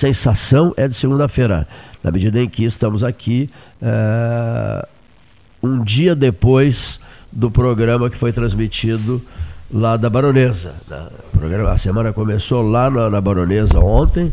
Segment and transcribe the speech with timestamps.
[0.00, 1.68] sensação é de segunda-feira,
[2.02, 3.50] na medida em que estamos aqui
[3.82, 4.88] é,
[5.62, 7.00] um dia depois
[7.30, 9.20] do programa que foi transmitido
[9.70, 10.74] lá da Baronesa.
[10.88, 11.06] Né?
[11.70, 14.32] A semana começou lá na, na Baronesa ontem.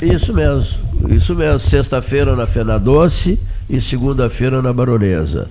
[0.00, 0.78] Isso mesmo,
[1.10, 1.58] isso mesmo.
[1.58, 5.48] Sexta-feira na Fena Doce e segunda-feira na Baronesa.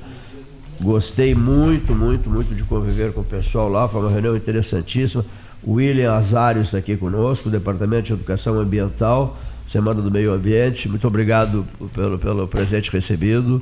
[0.81, 5.23] Gostei muito, muito, muito de conviver com o pessoal lá, foi uma reunião interessantíssima.
[5.65, 10.89] William Azário está aqui conosco, Departamento de Educação Ambiental, Semana do Meio Ambiente.
[10.89, 13.61] Muito obrigado pelo, pelo presente recebido.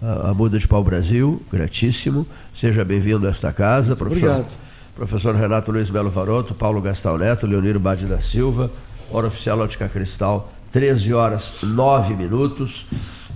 [0.00, 2.26] A Muda de Pau Brasil, gratíssimo.
[2.52, 3.94] Seja bem-vindo a esta casa.
[3.94, 4.52] Professor, obrigado.
[4.96, 8.70] Professor Renato Luiz Melo Varoto, Paulo Gastal Neto, Leoniro Bade da Silva,
[9.10, 12.86] hora oficial Ótica Cristal, 13 horas 9 minutos.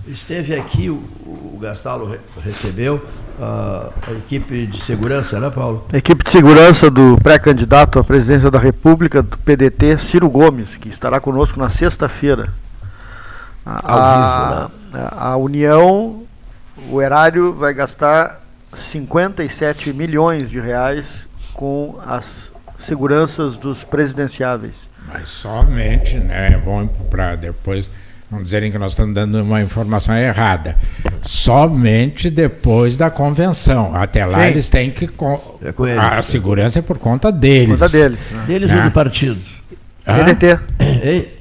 [0.07, 3.05] Esteve aqui, o, o Gastalo recebeu
[3.39, 5.85] a, a, equipe de segurança, né, Paulo?
[5.91, 10.87] A equipe de segurança do pré-candidato à presidência da República, do PDT, Ciro Gomes, que
[10.87, 12.53] estará conosco na sexta-feira.
[13.65, 15.09] Ao vivo, né?
[15.11, 16.23] A, a União,
[16.89, 18.41] o erário vai gastar
[18.75, 24.87] 57 milhões de reais com as seguranças dos presidenciáveis.
[25.07, 26.53] Mas somente, né?
[26.53, 27.89] É bom para depois
[28.29, 30.75] não dizerem que nós estamos dando uma informação errada.
[31.21, 33.95] Somente depois da convenção.
[33.95, 34.45] Até lá Sim.
[34.47, 35.05] eles têm que.
[35.05, 37.69] É eles, a segurança é por conta deles.
[37.69, 38.19] Por conta deles.
[38.31, 38.43] Né?
[38.47, 39.39] Deles ou do partido?
[40.05, 40.59] PDT.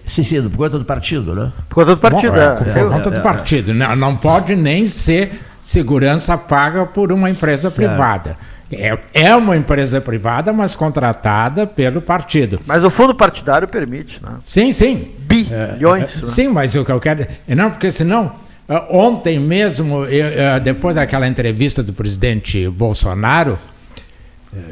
[0.07, 1.53] Sim, sim, por conta do partido, né?
[1.69, 2.55] Por conta do partido, Bom, é.
[2.55, 3.75] Por é, conta do é, partido.
[3.75, 7.77] Não, não pode nem ser segurança paga por uma empresa certo.
[7.77, 8.37] privada.
[8.73, 12.61] É, é uma empresa privada, mas contratada pelo partido.
[12.67, 14.37] Mas o fundo partidário permite, né?
[14.45, 15.13] Sim, sim.
[15.21, 16.23] Bilhões.
[16.23, 16.29] É, né?
[16.29, 17.27] Sim, mas o que eu quero.
[17.49, 18.33] Não, porque senão.
[18.69, 23.57] É, ontem mesmo, é, depois daquela entrevista do presidente Bolsonaro,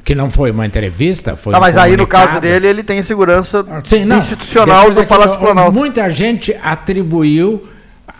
[0.05, 3.03] que não foi uma entrevista, foi tá, um mas aí no caso dele ele tem
[3.03, 5.73] segurança Sim, não, institucional do Palácio Planalto.
[5.73, 7.69] Muita gente atribuiu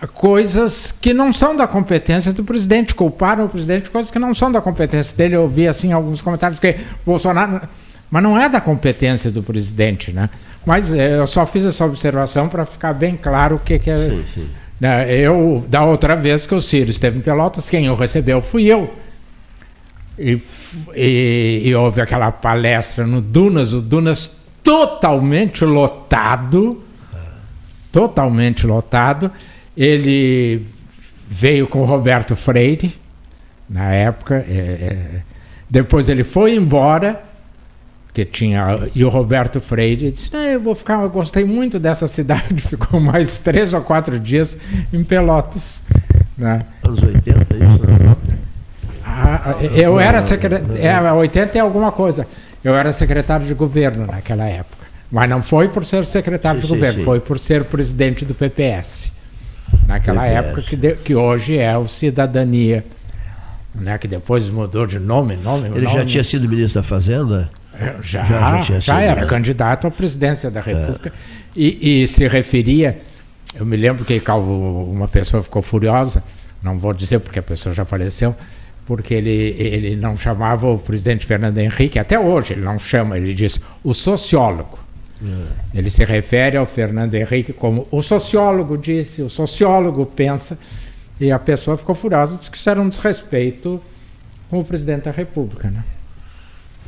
[0.07, 4.33] coisas que não são da competência do presidente, culparam o presidente de coisas que não
[4.33, 5.35] são da competência dele.
[5.35, 7.61] Eu vi assim alguns comentários que Bolsonaro,
[8.09, 10.29] mas não é da competência do presidente, né?
[10.65, 14.09] Mas é, eu só fiz essa observação para ficar bem claro o que, que é.
[14.09, 14.49] Sim, sim.
[14.79, 15.13] Né?
[15.13, 18.93] Eu da outra vez que o Ciro esteve em Pelotas, quem o recebeu fui eu.
[20.17, 20.41] E,
[20.95, 24.31] e, e houve aquela palestra no Dunas, o Dunas
[24.63, 26.83] totalmente lotado,
[27.91, 29.31] totalmente lotado.
[29.75, 30.65] Ele
[31.27, 32.93] veio com o Roberto Freire,
[33.69, 34.45] na época.
[34.47, 34.97] É, é,
[35.69, 37.21] depois ele foi embora,
[38.13, 38.89] que tinha.
[38.93, 42.61] E o Roberto Freire disse: ah, Eu vou ficar, eu gostei muito dessa cidade.
[42.63, 44.57] Ficou mais três ou quatro dias
[44.93, 45.83] em Pelotas.
[46.37, 46.65] Né?
[46.85, 47.85] Anos 80, é isso?
[47.85, 48.15] Né?
[49.05, 50.77] Ah, eu era secretário.
[50.77, 52.27] É, 80 é alguma coisa.
[52.63, 54.85] Eu era secretário de governo naquela época.
[55.11, 57.05] Mas não foi por ser secretário sim, de sim, governo, sim.
[57.05, 59.13] foi por ser presidente do PPS
[59.87, 62.85] naquela época, que, de, que hoje é o Cidadania,
[63.73, 65.35] né, que depois mudou de nome.
[65.37, 67.49] nome Ele nome, já tinha sido ministro da Fazenda?
[67.79, 69.27] É, já, já, já, já era né?
[69.27, 71.11] candidato à presidência da República é.
[71.55, 72.97] e, e, se referia.
[73.53, 76.23] Eu me lembro que uma pessoa ficou furiosa,
[76.61, 78.35] não vou dizer porque a pessoa já faleceu,
[78.85, 83.33] porque ele, ele não chamava o presidente Fernando Henrique, até hoje ele não chama, ele
[83.33, 84.84] diz o sociólogo.
[85.23, 85.77] É.
[85.77, 90.57] Ele se refere ao Fernando Henrique como o sociólogo disse, o sociólogo pensa,
[91.19, 93.81] e a pessoa ficou furiosa, disse que isso era um desrespeito
[94.49, 95.69] com o presidente da República.
[95.69, 95.83] Né?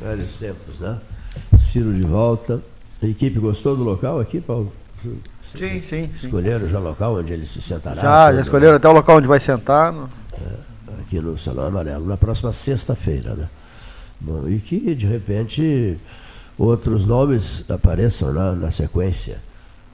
[0.00, 0.98] Velhos tempos, né?
[1.58, 2.62] Ciro de volta.
[3.02, 4.72] A equipe gostou do local aqui, Paulo?
[5.42, 6.10] Sim, sim.
[6.14, 6.72] Escolheram sim.
[6.72, 8.02] já o local onde ele se sentará?
[8.02, 9.92] Já, já escolheram até o local onde vai sentar.
[9.92, 10.08] No...
[10.32, 13.48] É, aqui no Salão Amarelo, na próxima sexta-feira, né?
[14.20, 15.96] Bom, e que de repente
[16.58, 19.38] outros nomes apareçam na, na sequência,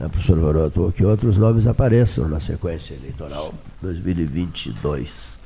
[0.00, 3.52] né, professor Varoto, que outros nomes apareçam na sequência eleitoral
[3.82, 5.37] 2022.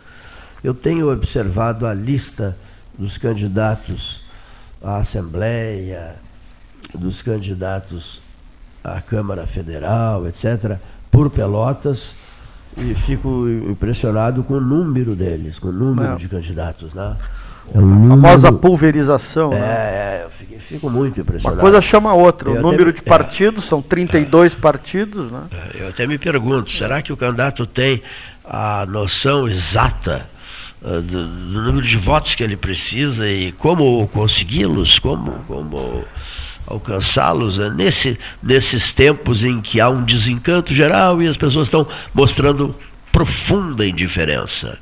[0.63, 2.57] Eu tenho observado a lista
[2.97, 4.23] dos candidatos
[4.83, 6.17] à Assembleia,
[6.95, 8.23] dos candidatos
[8.83, 10.79] à Câmara Federal, etc.,
[11.11, 12.17] por Pelotas,
[12.77, 16.95] e fico impressionado com o número deles, com o número de candidatos.
[16.95, 17.17] Né?
[17.75, 19.53] É a famosa pulverização.
[19.53, 19.67] É, né?
[19.67, 21.61] é eu fico, fico, muito impressionado.
[21.61, 22.51] Uma coisa chama a outra.
[22.51, 23.03] Eu o número de é.
[23.03, 25.31] partidos, é, são 32 é, partidos.
[25.31, 25.43] Né?
[25.53, 28.03] É, eu até me pergunto, será que o candidato tem
[28.45, 30.29] a noção exata
[30.83, 36.05] uh, do, do, número de votos que ele precisa e como consegui-los, como, como
[36.67, 37.71] alcançá-los né?
[37.71, 42.75] Nesse, nesses tempos em que há um desencanto geral e as pessoas estão mostrando
[43.13, 44.79] profunda indiferença.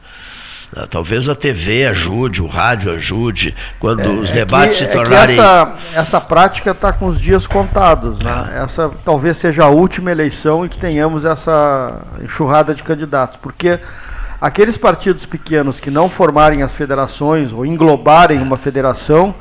[0.75, 4.91] Ah, talvez a TV ajude, o rádio ajude, quando é, os é debates que, se
[4.91, 5.37] tornarem.
[5.37, 8.21] É essa, essa prática está com os dias contados.
[8.21, 8.53] Né?
[8.55, 8.65] É.
[8.65, 13.39] Essa talvez seja a última eleição e que tenhamos essa enxurrada de candidatos.
[13.41, 13.79] Porque
[14.41, 19.35] aqueles partidos pequenos que não formarem as federações ou englobarem uma federação,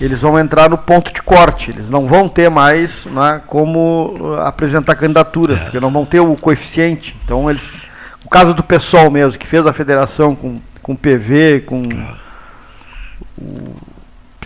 [0.00, 1.70] eles vão entrar no ponto de corte.
[1.70, 6.34] Eles não vão ter mais né, como uh, apresentar candidatura, porque não vão ter o
[6.34, 7.16] coeficiente.
[7.24, 7.70] Então, eles,
[8.24, 11.82] o caso do PSOL mesmo, que fez a federação com, com PV, com
[13.38, 13.76] o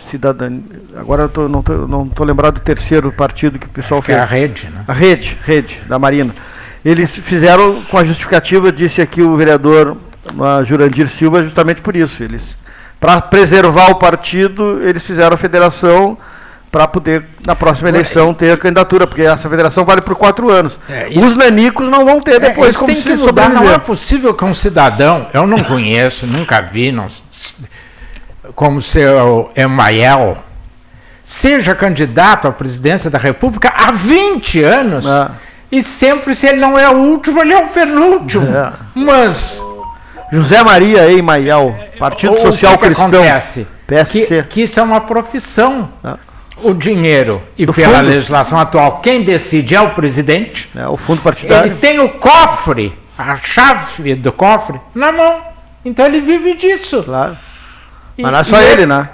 [0.00, 0.62] cidadania.
[0.96, 4.16] Agora eu tô, não estou não tô lembrado do terceiro partido que o pessoal fez.
[4.16, 4.84] É a rede, né?
[4.86, 6.34] A rede, rede, da Marina.
[6.84, 9.96] Eles fizeram com a justificativa, disse aqui o vereador
[10.64, 12.22] Jurandir Silva, justamente por isso.
[12.22, 12.56] Eles,
[13.00, 16.16] para preservar o partido, eles fizeram a federação
[16.70, 20.78] para poder, na próxima eleição, ter a candidatura, porque essa federação vale por quatro anos.
[20.88, 23.48] É, Os nanicos não vão ter é, depois é, como tem que mudar.
[23.48, 27.08] Não é possível que um cidadão, eu não conheço, nunca vi, não,
[28.54, 30.38] como seu Emael,
[31.24, 35.06] seja candidato à presidência da República há 20 anos.
[35.06, 38.46] É e sempre, se ele não é o último, ele é o penúltimo.
[38.56, 38.72] É.
[38.94, 39.60] Mas.
[40.32, 43.06] José Maria Eimael, Partido o, Social que Cristão.
[43.06, 43.66] Acontece?
[43.86, 44.26] PSC.
[44.26, 45.88] Que, que isso é uma profissão.
[46.02, 46.16] Ah.
[46.62, 48.08] O dinheiro, e Do pela fundo.
[48.08, 50.68] legislação atual, quem decide é o presidente.
[50.74, 51.72] É o fundo partidário.
[51.72, 55.40] Ele tem o cofre, a chave do cofre, na mão.
[55.84, 57.02] Então ele vive disso.
[57.02, 57.36] Claro.
[58.18, 59.08] Mas não é só ele, né?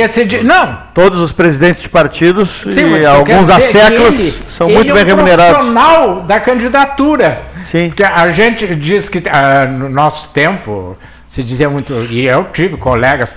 [0.00, 0.78] Esse, não.
[0.92, 5.04] Todos os presidentes de partidos Sim, e alguns há séculos ele, são muito bem é
[5.04, 5.52] um remunerados.
[5.54, 7.42] profissional da candidatura.
[7.64, 7.92] Sim.
[7.94, 10.98] Que a gente diz que ah, no nosso tempo
[11.28, 13.36] se dizia muito, e eu tive colegas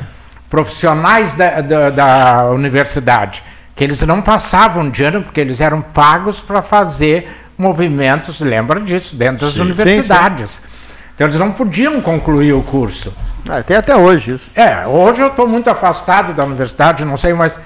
[0.50, 3.44] profissionais da, da, da universidade,
[3.75, 9.15] que eles não passavam de ano porque eles eram pagos para fazer movimentos, lembra disso,
[9.15, 10.51] dentro das sim, universidades.
[10.51, 10.68] Sim, sim.
[11.15, 13.13] Então eles não podiam concluir o curso.
[13.47, 14.50] Ah, tem até hoje isso.
[14.56, 17.59] É, hoje eu estou muito afastado da universidade, não sei, mas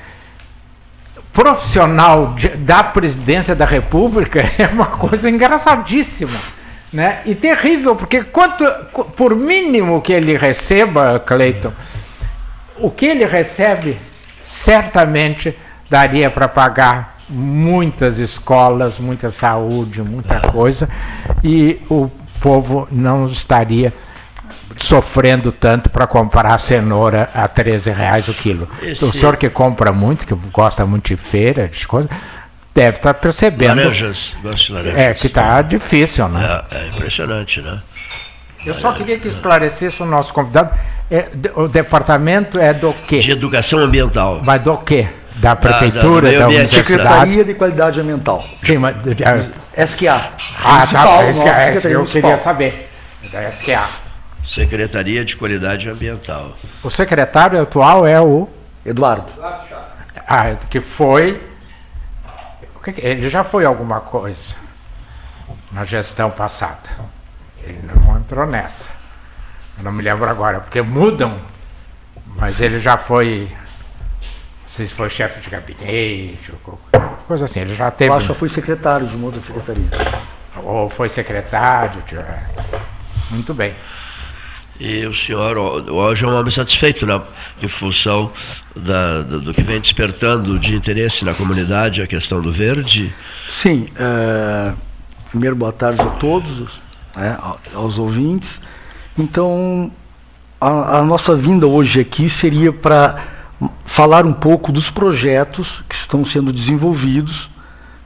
[1.34, 6.40] profissional de, da presidência da República é uma coisa engraçadíssima.
[6.92, 7.20] Né?
[7.26, 8.64] E terrível, porque quanto,
[9.18, 11.74] por mínimo que ele receba, Cleiton,
[12.78, 13.98] o que ele recebe
[14.46, 15.58] certamente
[15.90, 20.90] daria para pagar muitas escolas, muita saúde, muita coisa,
[21.44, 22.10] e o
[22.40, 23.94] povo não estaria
[24.78, 28.68] sofrendo tanto para comprar cenoura a 13 reais o quilo.
[28.82, 29.06] Esse...
[29.06, 32.12] O senhor que compra muito, que gosta muito de feira, de coisas,
[32.74, 33.78] deve estar tá percebendo.
[33.78, 35.00] Laranjas, gosto de laranjas.
[35.00, 36.62] É, que está difícil, né?
[36.72, 37.82] É, é, impressionante, né?
[38.66, 40.76] Eu só queria que esclarecesse o nosso convidado.
[41.10, 43.20] É, o departamento é do quê?
[43.20, 44.42] De educação ambiental.
[44.44, 45.08] Mas do quê?
[45.36, 46.88] Da prefeitura, da, da, da universidade?
[46.88, 48.46] Secretaria de Qualidade Ambiental.
[48.64, 48.96] Sim, mas...
[49.78, 50.32] SQA.
[50.64, 52.90] Ah, tá, SQA, eu queria saber.
[53.32, 53.86] Da SQA.
[54.44, 56.54] Secretaria de Qualidade Ambiental.
[56.84, 58.48] O secretário atual é o
[58.86, 59.28] Eduardo.
[60.28, 61.42] Ah, que foi.
[62.98, 64.56] Ele já foi alguma coisa
[65.72, 66.90] na gestão passada.
[67.64, 68.92] Ele não entrou nessa.
[69.78, 71.38] Eu não me lembro agora, porque mudam.
[72.38, 73.52] Mas ele já foi.
[74.76, 76.52] Sei se foi chefe de gabinete,
[77.26, 77.62] coisa assim.
[77.62, 78.12] Ele já teve.
[78.12, 79.86] Eu acho que foi secretário de uma outra secretaria.
[80.58, 82.04] Ou foi secretário.
[82.06, 82.18] De...
[83.34, 83.74] Muito bem.
[84.78, 87.22] E o senhor hoje é um homem satisfeito né,
[87.64, 88.30] em função
[88.76, 93.16] da, do, do, que vem despertando de interesse na comunidade a questão do verde?
[93.48, 93.88] Sim.
[93.96, 94.74] É,
[95.30, 96.82] primeiro, boa tarde a todos,
[97.16, 97.38] né,
[97.74, 98.60] aos ouvintes.
[99.18, 99.90] Então,
[100.60, 103.35] a, a nossa vinda hoje aqui seria para
[103.86, 107.50] falar um pouco dos projetos que estão sendo desenvolvidos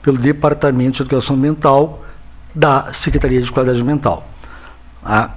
[0.01, 2.03] pelo Departamento de Educação Ambiental
[2.53, 4.27] da Secretaria de Qualidade Ambiental.
[5.03, 5.35] Tá?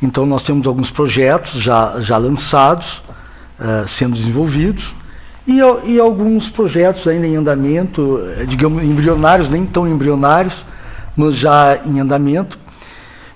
[0.00, 3.02] Então, nós temos alguns projetos já, já lançados,
[3.58, 4.94] uh, sendo desenvolvidos,
[5.46, 5.60] e,
[5.90, 10.66] e, alguns projetos ainda em andamento, eh, digamos, embrionários, nem tão embrionários,
[11.16, 12.58] mas já em andamento.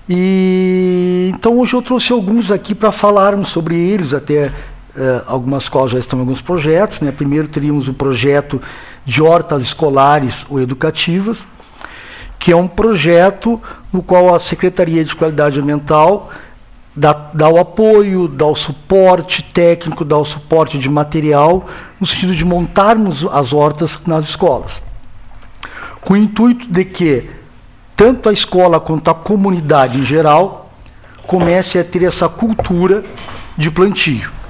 [0.07, 4.51] E então hoje eu trouxe alguns aqui para falarmos sobre eles, até
[4.95, 7.01] uh, algumas quais já estão em alguns projetos.
[7.01, 7.11] Né?
[7.11, 8.61] Primeiro teríamos o projeto
[9.05, 11.45] de hortas escolares ou educativas,
[12.39, 16.31] que é um projeto no qual a Secretaria de Qualidade Ambiental
[16.95, 21.67] dá, dá o apoio, dá o suporte técnico, dá o suporte de material,
[21.99, 24.81] no sentido de montarmos as hortas nas escolas.
[26.01, 27.29] Com o intuito de que
[27.95, 30.71] tanto a escola quanto a comunidade em geral
[31.25, 33.03] comece a ter essa cultura
[33.57, 34.42] de plantio.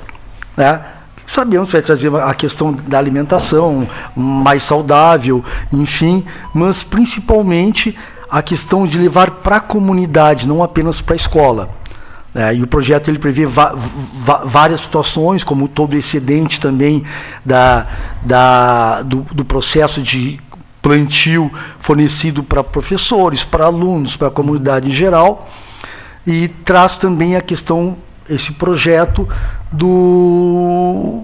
[0.56, 0.82] Né?
[1.26, 7.98] Sabemos que vai trazer a questão da alimentação mais saudável, enfim, mas principalmente
[8.30, 11.70] a questão de levar para a comunidade, não apenas para a escola
[12.34, 12.56] Né?
[12.56, 17.06] E o projeto ele prevê várias situações, como todo excedente também
[17.46, 17.88] da,
[18.22, 20.40] da, do, do processo de
[20.82, 25.50] plantio fornecido para professores, para alunos, para a comunidade em geral,
[26.28, 27.96] e traz também a questão,
[28.30, 29.28] esse projeto
[29.74, 31.24] do.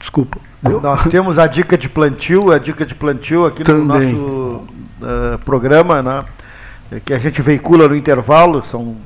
[0.00, 0.38] Desculpa.
[0.62, 4.14] Nós temos a dica de plantio, a dica de plantio aqui também.
[4.14, 4.64] no nosso
[5.00, 6.24] uh, programa, né,
[7.04, 8.96] que a gente veicula no intervalo, são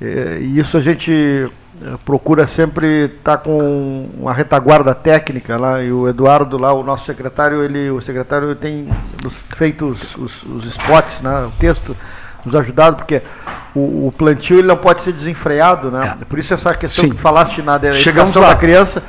[0.00, 5.82] é, e isso a gente é, procura sempre estar tá com uma retaguarda técnica lá
[5.82, 8.88] e o Eduardo lá o nosso secretário ele o secretário tem
[9.50, 11.94] feito os, os, os spots né o texto
[12.44, 13.22] nos ajudado porque
[13.74, 16.24] o, o, plantio ele não pode ser desenfreado né é.
[16.24, 17.10] por isso essa questão Sim.
[17.10, 18.48] que falaste na Chegamos lá.
[18.48, 19.02] da criança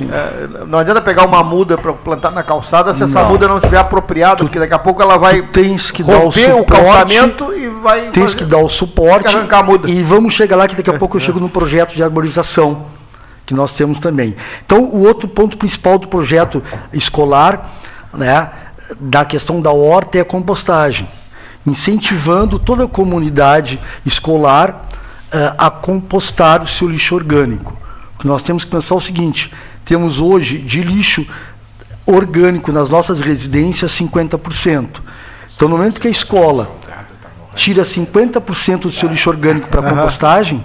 [0.00, 3.08] é, não adianta pegar uma muda para plantar na calçada se não.
[3.08, 6.24] essa muda não estiver apropriada, tu, porque daqui a pouco ela vai tens que dar
[6.24, 8.10] o, suporte, o calçamento e vai.
[8.10, 9.90] Tens fazer, que dar o suporte arrancar a muda.
[9.90, 12.86] E vamos chegar lá que daqui a pouco eu chego no projeto de arborização
[13.44, 14.36] que nós temos também.
[14.64, 16.62] Então, o outro ponto principal do projeto
[16.92, 17.72] escolar,
[18.14, 18.50] né,
[19.00, 21.08] da questão da horta é a compostagem,
[21.66, 24.88] incentivando toda a comunidade escolar
[25.32, 27.76] uh, a compostar o seu lixo orgânico.
[28.24, 29.52] Nós temos que pensar o seguinte:
[29.84, 31.26] temos hoje de lixo
[32.06, 35.00] orgânico nas nossas residências 50%.
[35.54, 36.70] Então, no momento que a escola
[37.54, 40.64] tira 50% do seu lixo orgânico para compostagem,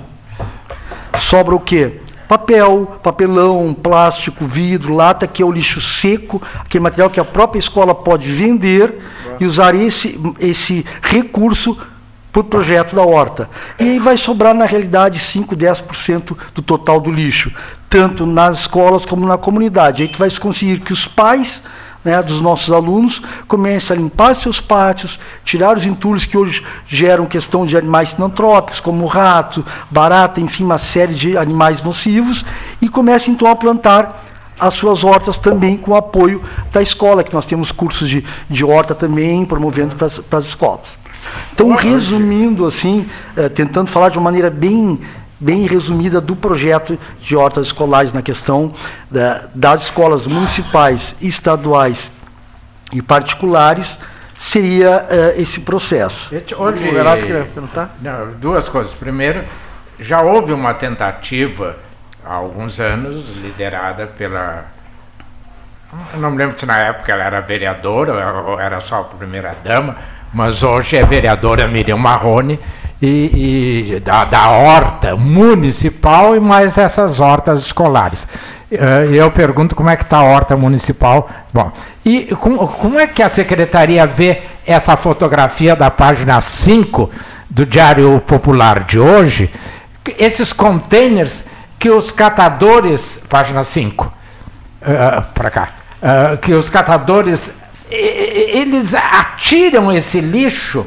[1.19, 1.99] sobra o quê?
[2.27, 7.59] Papel, papelão, plástico, vidro, lata, que é o lixo seco, aquele material que a própria
[7.59, 8.99] escola pode vender
[9.39, 11.77] e usar esse, esse recurso
[12.31, 13.49] por projeto da horta.
[13.79, 17.51] E aí vai sobrar, na realidade, 5, 10% do total do lixo,
[17.89, 20.03] tanto nas escolas como na comunidade.
[20.03, 21.63] Aí que vai se conseguir que os pais
[22.03, 27.25] né, dos nossos alunos comecem a limpar seus pátios, tirar os entulhos que hoje geram
[27.25, 32.45] questão de animais sinantrópicos, como rato, barata, enfim, uma série de animais nocivos,
[32.81, 34.26] e comecem então a plantar
[34.59, 38.65] as suas hortas também com o apoio da escola, que nós temos cursos de, de
[38.65, 40.97] horta também promovendo para as escolas.
[41.53, 44.99] Então, resumindo assim, é, tentando falar de uma maneira bem
[45.39, 48.73] bem resumida do projeto de hortas escolares na questão
[49.13, 52.09] é, das escolas municipais, estaduais
[52.91, 53.99] e particulares,
[54.37, 56.33] seria é, esse processo.
[56.57, 56.89] Hoje,
[58.01, 58.93] não, duas coisas.
[58.93, 59.43] Primeiro,
[59.99, 61.75] já houve uma tentativa
[62.27, 64.65] há alguns anos, liderada pela.
[66.15, 68.13] Não me lembro se na época ela era vereadora
[68.45, 69.95] ou era só a primeira dama
[70.33, 72.59] mas hoje é vereadora Miriam Marrone
[73.01, 78.27] e, e da, da, horta municipal e mais essas hortas escolares.
[78.71, 81.29] Uh, eu pergunto como é que está a horta municipal.
[81.53, 81.71] Bom,
[82.03, 87.09] e com, como é que a secretaria vê essa fotografia da página 5
[87.49, 89.49] do Diário Popular de hoje?
[90.17, 91.46] Esses containers
[91.79, 95.69] que os catadores, página 5, uh, para cá,
[96.01, 97.51] uh, que os catadores
[97.89, 100.85] eles atiram esse lixo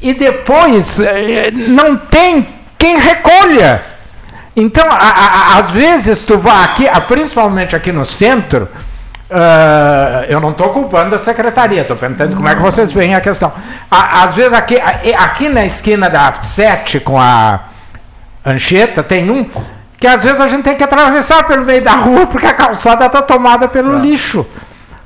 [0.00, 2.46] e depois eh, não tem
[2.78, 3.82] quem recolha.
[4.56, 8.68] Então, a, a, às vezes tu vai aqui, principalmente aqui no centro,
[9.30, 13.20] uh, eu não estou culpando a secretaria, estou perguntando como é que vocês veem a
[13.20, 13.52] questão.
[13.90, 17.60] às vezes aqui, aqui na esquina da 7 com a
[18.44, 19.44] Ancheta tem um
[20.00, 23.04] que às vezes a gente tem que atravessar pelo meio da rua porque a calçada
[23.04, 24.00] está tomada pelo é.
[24.00, 24.46] lixo.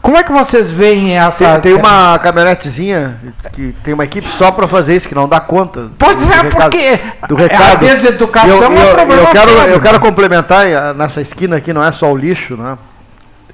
[0.01, 1.59] Como é que vocês veem essa.
[1.59, 3.17] Tem, tem uma caminhonetezinha
[3.55, 5.89] que tem uma equipe só para fazer isso, que não dá conta.
[5.99, 7.73] Pode ser, porque do recado.
[7.73, 9.23] a deseducação eu, eu, é um problema.
[9.23, 12.77] Eu quero, eu quero complementar eh, nessa esquina aqui, não é só o lixo, né?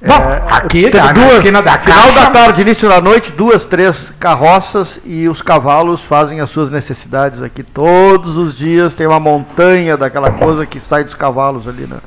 [0.03, 2.01] Bom, é, aqui na, duas, na esquina da casa.
[2.01, 6.71] Final da tarde, início da noite, duas, três carroças e os cavalos fazem as suas
[6.71, 8.95] necessidades aqui todos os dias.
[8.95, 11.97] Tem uma montanha daquela coisa que sai dos cavalos ali, né?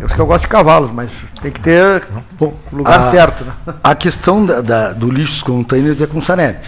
[0.00, 1.10] Eu que eu gosto de cavalos, mas
[1.40, 2.02] tem que ter
[2.38, 3.44] o lugar a, certo.
[3.44, 3.74] Né?
[3.82, 6.62] A questão da, da, do lixo dos containers é com o Sanep.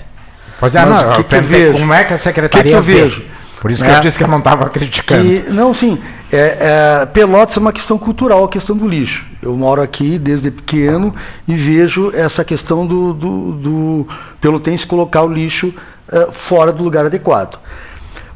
[0.59, 1.73] Pois é, mas não, que, que eu vejo?
[1.79, 3.25] como é que a secretaria que, que eu vejo?
[3.61, 5.23] Por isso que é, eu disse que eu não estava criticando.
[5.23, 5.99] Que, não, sim.
[6.33, 9.27] É, é, Pelotas é uma questão cultural, a questão do lixo.
[9.43, 11.15] Eu moro aqui desde pequeno
[11.47, 14.09] e vejo essa questão do, do, do
[14.41, 15.75] pelotense colocar o lixo
[16.11, 17.59] é, fora do lugar adequado.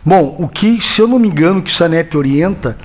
[0.04, 2.76] Bom, o que, se eu não me engano, que o Sanep orienta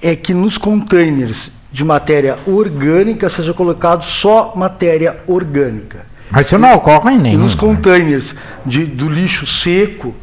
[0.00, 6.06] é que nos containers de matéria orgânica seja colocado só matéria orgânica.
[6.30, 7.34] Mas isso não ocorre nem.
[7.34, 10.14] E nos containers de, do lixo seco,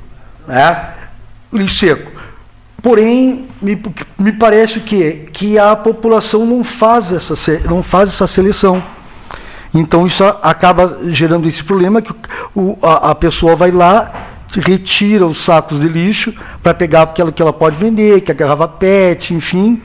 [0.48, 0.95] né,
[1.58, 2.12] lixo seco.
[2.82, 3.82] Porém, me,
[4.20, 8.82] me parece que, que a população não faz, essa, não faz essa seleção.
[9.74, 12.14] Então isso acaba gerando esse problema que
[12.56, 14.14] o, a, a pessoa vai lá,
[14.52, 18.38] retira os sacos de lixo para pegar aquilo que ela pode vender, que é a
[18.38, 19.82] garrafa PET, enfim.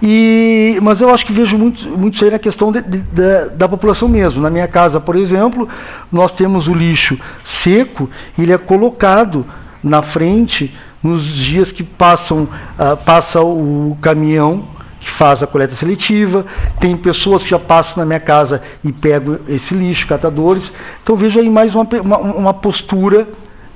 [0.00, 3.48] E, mas eu acho que vejo muito, muito isso aí na questão de, de, da,
[3.48, 4.40] da população mesmo.
[4.40, 5.68] Na minha casa, por exemplo,
[6.12, 9.44] nós temos o lixo seco, ele é colocado
[9.82, 14.64] na frente nos dias que passam, uh, passa o caminhão
[15.00, 16.44] que faz a coleta seletiva,
[16.80, 20.72] tem pessoas que já passam na minha casa e pegam esse lixo, catadores.
[21.02, 23.28] Então vejo aí mais uma, uma, uma postura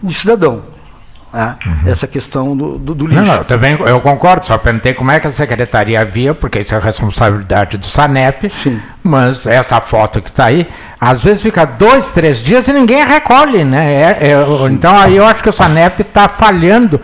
[0.02, 0.72] de cidadão.
[1.32, 1.56] Né?
[1.64, 1.90] Uhum.
[1.90, 3.22] Essa questão do, do, do lixo.
[3.22, 6.74] Não, não, também eu concordo, só perguntei como é que a secretaria via, porque isso
[6.74, 8.80] é responsabilidade do SANEP, Sim.
[9.02, 10.68] mas essa foto que está aí,
[11.00, 13.92] às vezes fica dois, três dias e ninguém recolhe, né?
[13.94, 17.00] É, é, então aí eu acho que o SANEP está falhando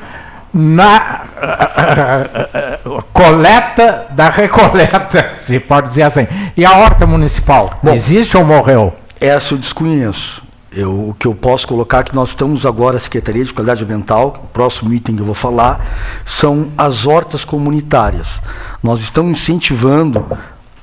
[0.53, 6.27] na uh, uh, uh, coleta da recoleta, se pode dizer assim.
[6.57, 8.95] E a horta municipal, Bom, existe ou morreu?
[9.21, 10.48] Essa eu desconheço.
[10.71, 13.83] Eu, o que eu posso colocar é que nós estamos agora, a Secretaria de Qualidade
[13.83, 18.43] Ambiental, o próximo item que eu vou falar, são as hortas comunitárias.
[18.83, 20.27] Nós estamos incentivando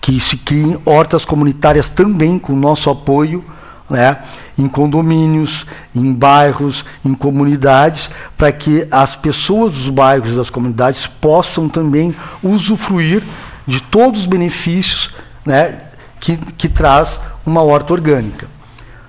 [0.02, 3.44] que se criem hortas comunitárias também com o nosso apoio,
[3.88, 4.18] né,
[4.58, 11.06] em condomínios, em bairros, em comunidades, para que as pessoas dos bairros e das comunidades
[11.06, 13.22] possam também usufruir
[13.68, 15.14] de todos os benefícios
[15.46, 15.82] né,
[16.20, 18.55] que, que traz uma horta orgânica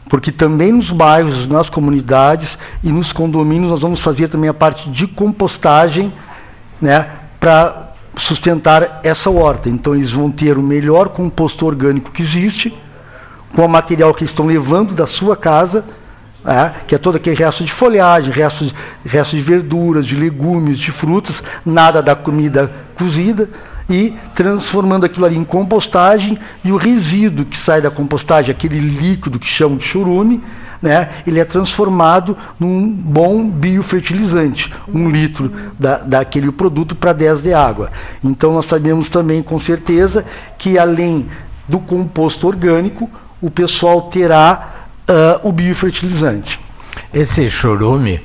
[0.09, 4.89] porque também nos bairros, nas comunidades e nos condomínios nós vamos fazer também a parte
[4.91, 6.13] de compostagem,
[6.81, 7.09] né,
[7.41, 9.69] para sustentar essa horta.
[9.69, 12.77] Então eles vão ter o melhor composto orgânico que existe,
[13.55, 15.85] com o material que estão levando da sua casa,
[16.45, 20.79] né, que é todo aquele resto de folhagem, resto de, resto de verduras, de legumes,
[20.79, 23.49] de frutas, nada da comida cozida
[23.89, 29.39] e transformando aquilo ali em compostagem e o resíduo que sai da compostagem, aquele líquido
[29.39, 30.43] que chamam de churume,
[30.83, 37.55] né, ele é transformado num bom biofertilizante, um litro da, daquele produto para 10 de
[37.55, 37.91] água.
[38.23, 40.25] Então nós sabemos também com certeza
[40.59, 41.29] que além
[41.69, 46.61] do composto orgânico, o pessoal terá uh, o biofertilizante.
[47.13, 48.23] Esse churume,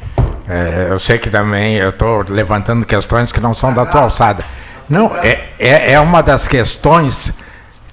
[0.47, 4.43] é, eu sei que também eu estou levantando questões que não são da tua alçada.
[4.89, 7.34] Não, é, é, é uma das questões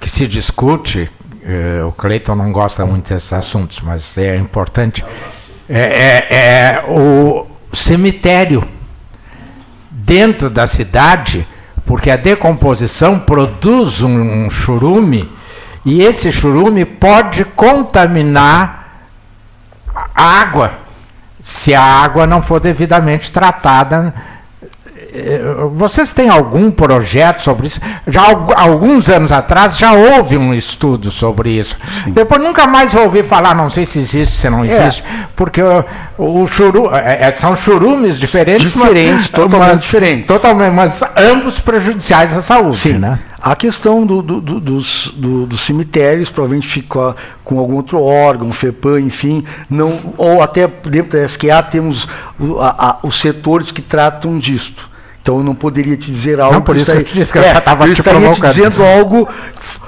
[0.01, 1.11] que se discute.
[1.43, 5.05] Eh, o Cleiton não gosta muito desses assuntos, mas é importante.
[5.69, 8.67] É, é, é o cemitério
[9.91, 11.47] dentro da cidade,
[11.85, 15.31] porque a decomposição produz um, um churume
[15.85, 19.07] e esse churume pode contaminar
[20.15, 20.73] a água
[21.43, 24.15] se a água não for devidamente tratada
[25.73, 27.81] vocês têm algum projeto sobre isso?
[28.07, 28.23] Já
[28.57, 31.77] alguns anos atrás já houve um estudo sobre isso.
[32.05, 32.13] Sim.
[32.13, 34.69] Depois nunca mais ouvi falar, não sei se existe, se não é.
[34.69, 35.27] existe, é.
[35.35, 40.73] porque o, o churu, é, é, são churumes diferentes, diferentes, mas, totalmente mas, diferentes, totalmente,
[40.73, 42.99] mas ambos prejudiciais à saúde, Sim.
[42.99, 43.19] né?
[43.41, 49.01] A questão do, do, do, dos, dos, cemitérios provavelmente fica com algum outro órgão, FEPAM,
[49.01, 52.09] enfim, não, ou até dentro da SQA temos
[52.61, 54.89] a, a, os setores que tratam disto.
[55.29, 56.55] Então eu não poderia te dizer algo.
[56.55, 59.29] Não, por isso eu, te disse que é, eu estava te estaria te dizendo algo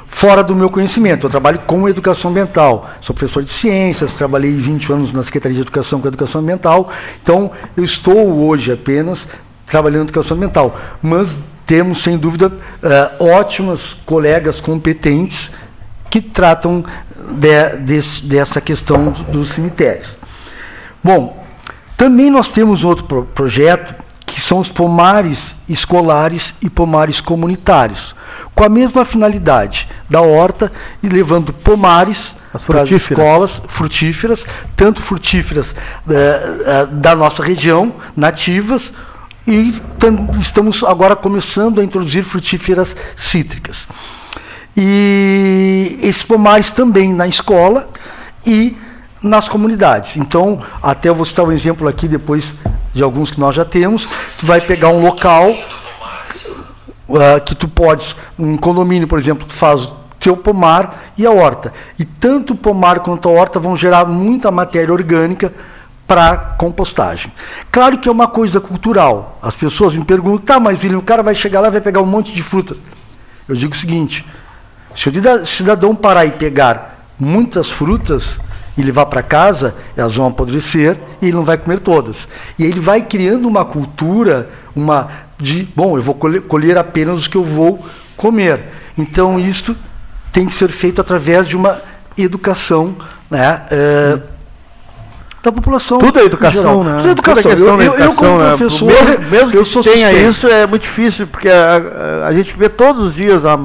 [0.06, 1.26] fora do meu conhecimento.
[1.26, 2.90] Eu trabalho com educação ambiental.
[3.00, 6.92] Sou professor de ciências, trabalhei 20 anos na Secretaria de Educação com Educação Ambiental.
[7.22, 9.26] Então, eu estou hoje apenas
[9.64, 10.78] trabalhando em educação ambiental.
[11.00, 15.50] Mas temos, sem dúvida, uh, ótimas colegas competentes
[16.10, 16.84] que tratam
[17.32, 20.18] de, de, dessa questão dos cemitérios.
[21.02, 21.42] Bom,
[21.96, 24.09] também nós temos outro pro projeto
[24.40, 28.14] que são os pomares escolares e pomares comunitários,
[28.54, 30.72] com a mesma finalidade da horta
[31.02, 38.94] e levando pomares para as escolas frutíferas, tanto frutíferas uh, uh, da nossa região, nativas,
[39.46, 39.78] e
[40.40, 43.86] estamos agora começando a introduzir frutíferas cítricas.
[44.74, 47.90] E esses pomares também na escola
[48.46, 48.74] e
[49.22, 50.16] nas comunidades.
[50.16, 52.52] Então, até eu vou citar um exemplo aqui depois
[52.92, 55.50] de alguns que nós já temos, tu vai pegar um local
[57.08, 61.30] uh, que tu podes, um condomínio, por exemplo, tu faz o teu pomar e a
[61.30, 61.72] horta.
[61.98, 65.52] E tanto o pomar quanto a horta vão gerar muita matéria orgânica
[66.06, 67.32] para compostagem.
[67.70, 69.38] Claro que é uma coisa cultural.
[69.40, 72.00] As pessoas me perguntam, tá, mas filho, o cara vai chegar lá e vai pegar
[72.00, 72.80] um monte de frutas.
[73.48, 74.26] Eu digo o seguinte:
[74.94, 78.40] se o cidadão parar e pegar muitas frutas,
[78.76, 82.28] e levar para casa, elas vão apodrecer e ele não vai comer todas.
[82.58, 87.36] E ele vai criando uma cultura, uma de, bom, eu vou colher, apenas os que
[87.36, 87.84] eu vou
[88.16, 88.60] comer.
[88.96, 89.76] Então, isto
[90.32, 91.80] tem que ser feito através de uma
[92.16, 92.94] educação
[93.30, 94.18] né, é,
[95.42, 95.98] da população.
[95.98, 96.96] Tudo é educação, né?
[96.98, 97.42] Tudo é educação.
[97.42, 98.56] Tudo é questão eu, da eu, eu, como educação, né?
[98.56, 100.30] professor, mesmo, mesmo eu que sou tenha suspeito.
[100.30, 103.58] isso, é muito difícil, porque a, a- a gente vê todos os dias a,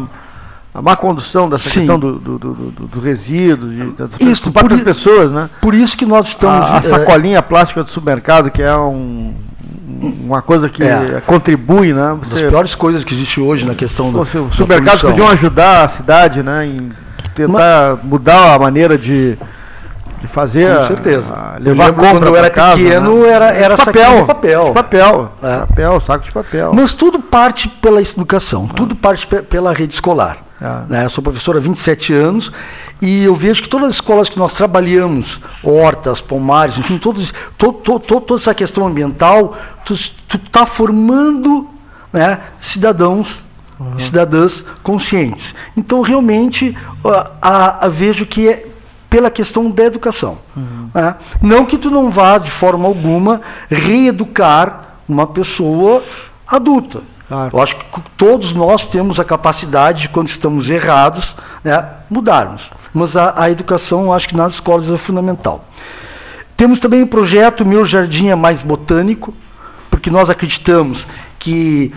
[0.76, 1.80] a má condução dessa Sim.
[1.80, 5.50] questão do, do, do, do- resíduo, de, das Isso, por i- pessoas, né?
[5.62, 6.70] Por isso que nós estamos.
[6.70, 9.34] a, a eh, sacolinha plástica do supermercado, que é um,
[10.02, 11.22] uma coisa que É.
[11.26, 12.08] contribui, né?
[12.12, 14.18] Uma das Você, piores coisas que existe hoje na questão do.
[14.18, 16.66] você, os supermercados podiam ajudar a cidade, né?
[16.68, 16.92] Em
[17.34, 19.38] tentar mudar a maneira de,
[20.22, 20.76] de fazer.
[20.76, 21.34] Com certeza.
[21.34, 23.30] a Eu levar compra quando eu era casa, pequeno, né?
[23.30, 24.66] era- era saquinho de papel.
[24.66, 25.32] De papel.
[25.42, 25.58] É.
[25.60, 26.74] Papel, saco de papel.
[26.74, 30.40] Mas tudo parte pela educação, tudo parte pe- pela rede escolar.
[30.62, 30.84] Ah.
[30.90, 31.06] né?
[31.06, 32.52] Eu sou professor há 27 anos
[33.02, 37.74] e eu vejo que todas as escolas que nós trabalhamos, hortas, pomares, enfim, todos, to,
[37.74, 41.68] to- to- toda essa questão ambiental, tu está formando
[42.14, 43.44] né, cidadãos
[43.98, 45.54] e cidadãs conscientes.
[45.76, 48.66] Então, realmente, a, a- a- vejo que é
[49.10, 50.38] pela questão da educação.
[50.94, 51.16] né?
[51.42, 56.02] Não que tu não vá, de forma alguma, reeducar uma pessoa
[56.48, 57.02] adulta.
[57.28, 57.58] Claro.
[57.58, 62.72] Eu acho que todos nós temos a capacidade de, quando estamos errados, né, mudarmos.
[62.94, 65.66] Mas a, a educação, eu acho que nas escolas é fundamental.
[66.56, 69.34] Temos também o projeto Meu Jardim é Mais Botânico,
[69.90, 71.06] porque nós acreditamos
[71.40, 71.94] que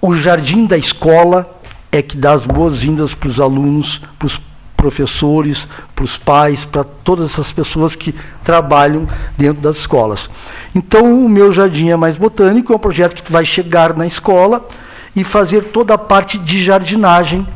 [0.00, 1.48] o jardim da escola
[1.90, 4.40] é que dá as boas-vindas para os alunos, para os
[4.82, 9.06] professores, para os pais, para todas essas pessoas que trabalham
[9.38, 10.28] dentro das escolas.
[10.74, 14.66] Então, o Meu Jardim é Mais Botânico é um projeto que vai chegar na escola
[15.14, 17.46] e fazer toda a parte de jardinagem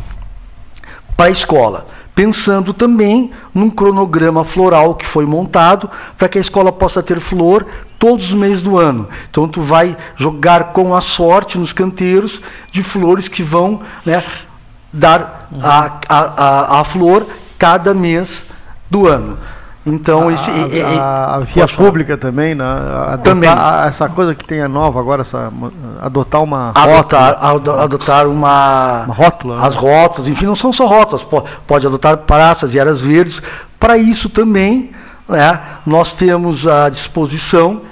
[1.17, 6.71] para a escola, pensando também num cronograma floral que foi montado para que a escola
[6.71, 7.67] possa ter flor
[7.99, 9.09] todos os meses do ano.
[9.29, 14.23] Então tu vai jogar com a sorte nos canteiros de flores que vão né,
[14.97, 17.27] dar a, a, a, a flor
[17.59, 18.47] cada mês
[18.91, 19.39] do ano.
[19.89, 21.87] Então, a, é- é- a- pode via falar.
[21.89, 22.65] pública também, né?
[22.65, 23.51] Adotar, Também.
[23.87, 25.49] essa coisa que tem a nova agora, essa,
[26.03, 29.65] adotar uma adotar, rótula, ado- adotar uma, uma rótula.
[29.65, 33.41] as rótulas, enfim, não são só rótulas, po- pode adotar praças e áreas verdes.
[33.79, 34.91] Para isso também,
[35.29, 37.83] né, nós temos à disposição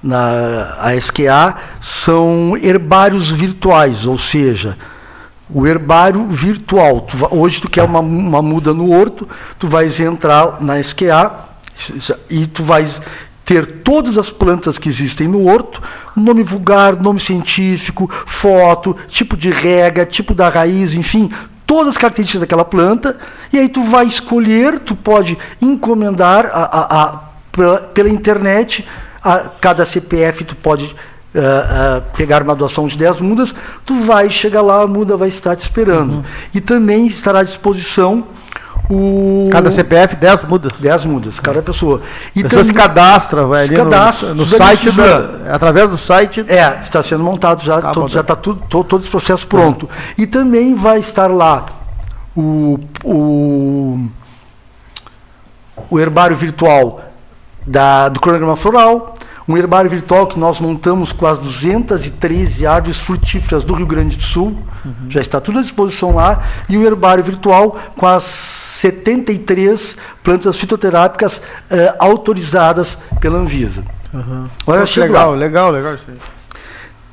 [0.00, 4.76] na a SQA são herbários virtuais, ou seja,
[5.54, 7.00] o herbário virtual.
[7.02, 11.48] Tu hoje tu quer uma, uma muda no horto, tu vais entrar na SQA
[12.30, 13.00] e tu vais
[13.44, 15.82] ter todas as plantas que existem no horto,
[16.14, 21.30] nome vulgar, nome científico, foto, tipo de rega, tipo da raiz, enfim,
[21.66, 23.18] todas as características daquela planta,
[23.52, 28.86] e aí tu vai escolher, tu pode encomendar a, a- a- pela, pela internet,
[29.22, 30.94] a, cada CPF tu pode
[31.34, 35.56] ah, pegar uma doação de 10 mudas, tu vai chegar lá, a muda vai estar
[35.56, 36.24] te esperando.
[36.54, 38.24] E também estará à disposição
[38.90, 39.48] o.
[39.50, 40.72] Cada CPF 10 mudas.
[40.78, 42.02] 10 mudas, cada pessoa.
[42.34, 45.96] E pessoa se cadastra, vai se ali no- cadastra, no, tudo site, da, através do
[45.96, 46.44] site.
[46.48, 48.32] É, está sendo montado já, Tá todo- já tá.
[48.34, 49.88] está tudo, todo, todo esse processo pronto.
[50.18, 51.66] E também vai estar lá
[52.36, 54.08] o, o,
[55.90, 57.02] o herbário virtual
[57.66, 59.14] da, do cronograma floral,
[59.48, 64.22] um herbário virtual que nós montamos com as 213 árvores frutíferas do Rio Grande do
[64.22, 64.56] Sul,
[65.08, 71.40] já está tudo à disposição lá, e o herbário virtual com as 73 plantas fitoterápicas
[71.70, 73.84] eh, autorizadas pela Anvisa.
[74.12, 74.48] Uhum.
[74.66, 75.36] Olha, chego legal, lá.
[75.36, 75.96] legal, legal.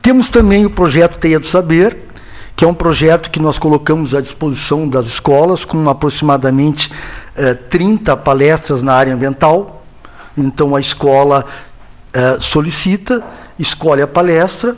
[0.02, 1.98] Temos também o projeto Teia do Saber,
[2.56, 6.92] que é um projeto que nós colocamos à disposição das escolas, com aproximadamente
[7.36, 9.84] eh, 30 palestras na área ambiental.
[10.38, 11.46] Então a escola
[12.14, 13.24] eh, solicita,
[13.58, 14.76] escolhe a palestra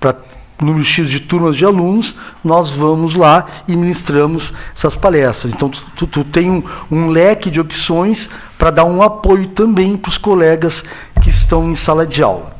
[0.00, 0.16] para
[0.60, 5.52] número X de turmas de alunos, nós vamos lá e ministramos essas palestras.
[5.52, 9.96] Então, tu, tu- tu tem um, um leque de opções para dar um apoio também
[9.96, 10.84] para os colegas
[11.20, 12.52] que estão em sala de aula.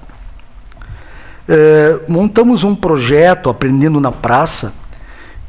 [1.49, 4.73] Eh, montamos um projeto, Aprendendo na Praça,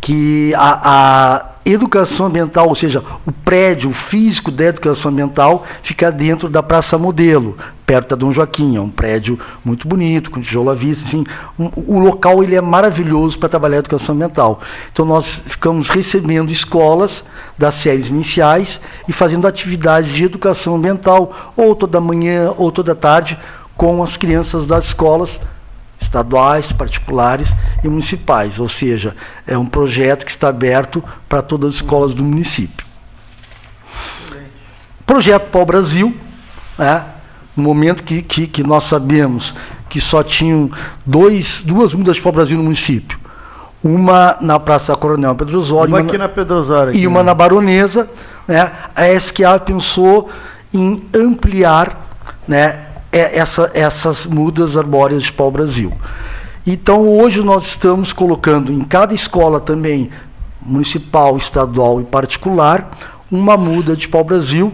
[0.02, 0.80] que a,
[1.40, 6.98] a educação ambiental, ou seja, o prédio físico da educação ambiental, fica dentro da Praça
[6.98, 8.76] Modelo, perto da Dom Joaquim.
[8.76, 11.06] É um prédio muito bonito, com tijolo à vista.
[11.06, 11.26] Assim,
[11.58, 14.62] um- o local ele é maravilhoso para trabalhar a educação ambiental.
[14.92, 17.24] Então, nós ficamos recebendo escolas
[17.58, 23.38] das séries iniciais e fazendo atividades de educação ambiental, ou toda manhã, ou toda tarde,
[23.76, 25.40] com as crianças das escolas
[26.04, 29.16] estaduais, particulares e municipais, ou seja,
[29.48, 32.86] é um projeto que está aberto para todas as escolas do município.
[35.06, 36.16] Projeto Pau Brasil,
[36.78, 37.04] né,
[37.56, 39.54] no momento que, que, que nós sabemos
[39.90, 40.72] que só tinham
[41.06, 43.20] dois, duas mudas de Pau Brasil no município,
[43.84, 46.90] uma na Praça Coronel Pedro Osório Uma aqui na Pedro Osório.
[46.90, 47.26] aqui, e uma né?
[47.26, 48.10] na Baronesa,
[48.48, 50.30] né, a SQA pensou
[50.74, 52.02] em ampliar
[52.48, 55.94] né, é essa, essas mudas arbóreas de pau-brasil.
[56.66, 60.10] Então, hoje nós estamos colocando em cada escola também,
[60.62, 62.98] municipal, estadual e particular,
[63.32, 64.74] uma muda de pau-brasil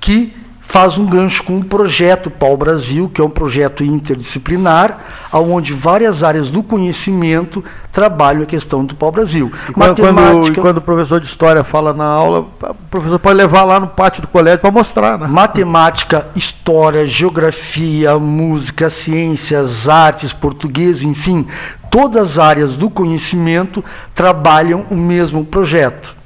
[0.00, 0.34] que
[0.66, 4.98] faz um gancho com o projeto Pau Brasil, que é um projeto interdisciplinar,
[5.32, 9.52] onde várias áreas do conhecimento trabalham a questão do Pau Brasil.
[9.68, 13.62] E quando, quando, quando, o professor de história fala na aula, o professor pode levar
[13.64, 15.18] lá no pátio do colégio para mostrar.
[15.18, 15.28] Né?
[15.28, 21.46] Matemática, história, geografia, música, ciências, artes, português, enfim,
[21.88, 26.23] todas as áreas do conhecimento trabalham o mesmo projeto.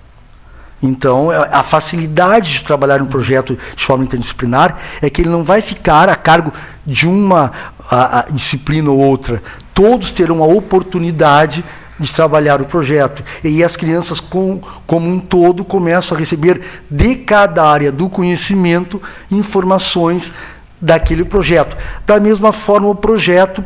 [0.82, 5.42] Então, é, a facilidade de trabalhar um projeto de forma interdisciplinar é que ele não
[5.42, 6.52] vai ficar a cargo
[6.86, 7.52] de uma
[7.90, 9.42] a, a disciplina ou outra.
[9.74, 11.64] Todos terão a oportunidade
[11.98, 13.24] de trabalhar o projeto.
[13.42, 19.02] E as crianças, com, como um todo, começam a receber de cada área do conhecimento
[19.30, 20.32] informações
[20.80, 21.76] daquele projeto.
[22.06, 23.64] Da mesma forma, o projeto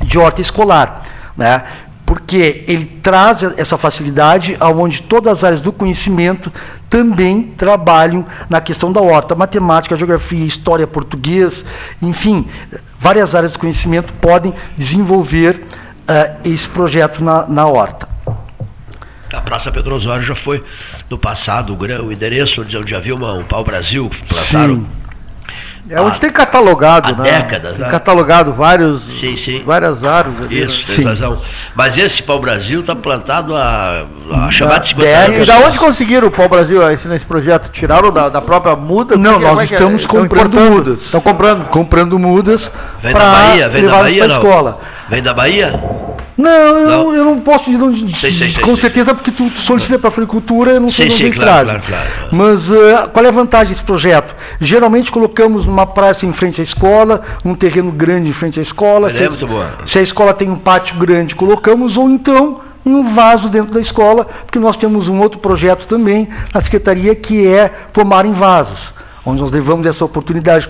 [0.00, 1.04] de horta escolar.
[1.36, 1.62] Né?
[2.10, 6.52] Porque ele traz essa facilidade aonde todas as áreas do conhecimento
[6.88, 11.64] também trabalham na questão da horta, matemática, geografia, história, português,
[12.02, 12.48] enfim,
[12.98, 15.64] várias áreas do conhecimento podem desenvolver
[16.00, 18.08] uh, esse projeto na, na horta.
[19.32, 20.64] A Praça Pedro Osório já foi
[21.08, 24.78] no passado o, endereço onde, onde havia uma, um pau-brasil que plantaram.
[24.80, 24.99] Sim
[25.90, 27.32] é onde tem catalogado, há né?
[27.32, 27.90] décadas, tem né?
[27.90, 29.62] catalogado vários, sim, sim.
[29.66, 30.46] várias árvores.
[30.46, 30.96] Ali, Isso, né?
[30.96, 31.36] tem razão.
[31.74, 35.38] Mas esse pau-brasil está plantado a, a chamada de 50 anos.
[35.40, 37.70] E da onde conseguiram o pau-brasil esse, nesse projeto?
[37.70, 39.16] Tiraram da, da própria muda?
[39.16, 40.06] Não, nós é estamos é?
[40.06, 41.02] comprando mudas.
[41.02, 41.64] Estão comprando?
[41.68, 42.70] Comprando mudas.
[43.02, 43.68] Vem da Bahia?
[43.68, 44.36] Vem da Bahia, não?
[44.36, 44.80] Escola.
[45.08, 45.99] Vem da Bahia?
[46.36, 49.60] Não, eu não, eu não posso não, sei, sei, sei, com certeza, porque tu, tu
[49.60, 53.28] solicita para a floricultura, eu não sei onde claro, claro, claro, Mas uh, qual é
[53.28, 54.34] a vantagem desse projeto?
[54.60, 59.10] Geralmente colocamos uma praça em frente à escola, um terreno grande em frente à escola.
[59.10, 59.78] Se, é muito boa.
[59.86, 63.80] se a escola tem um pátio grande, colocamos, ou então em um vaso dentro da
[63.80, 68.94] escola, porque nós temos um outro projeto também na secretaria que é pomar em vasos
[69.24, 70.68] onde nós levamos essa oportunidade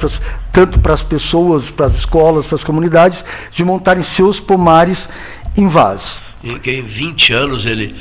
[0.53, 5.09] tanto para as pessoas, para as escolas, para as comunidades, de montarem seus pomares
[5.57, 6.23] em vaso.
[6.43, 7.95] E que em 20 anos ele.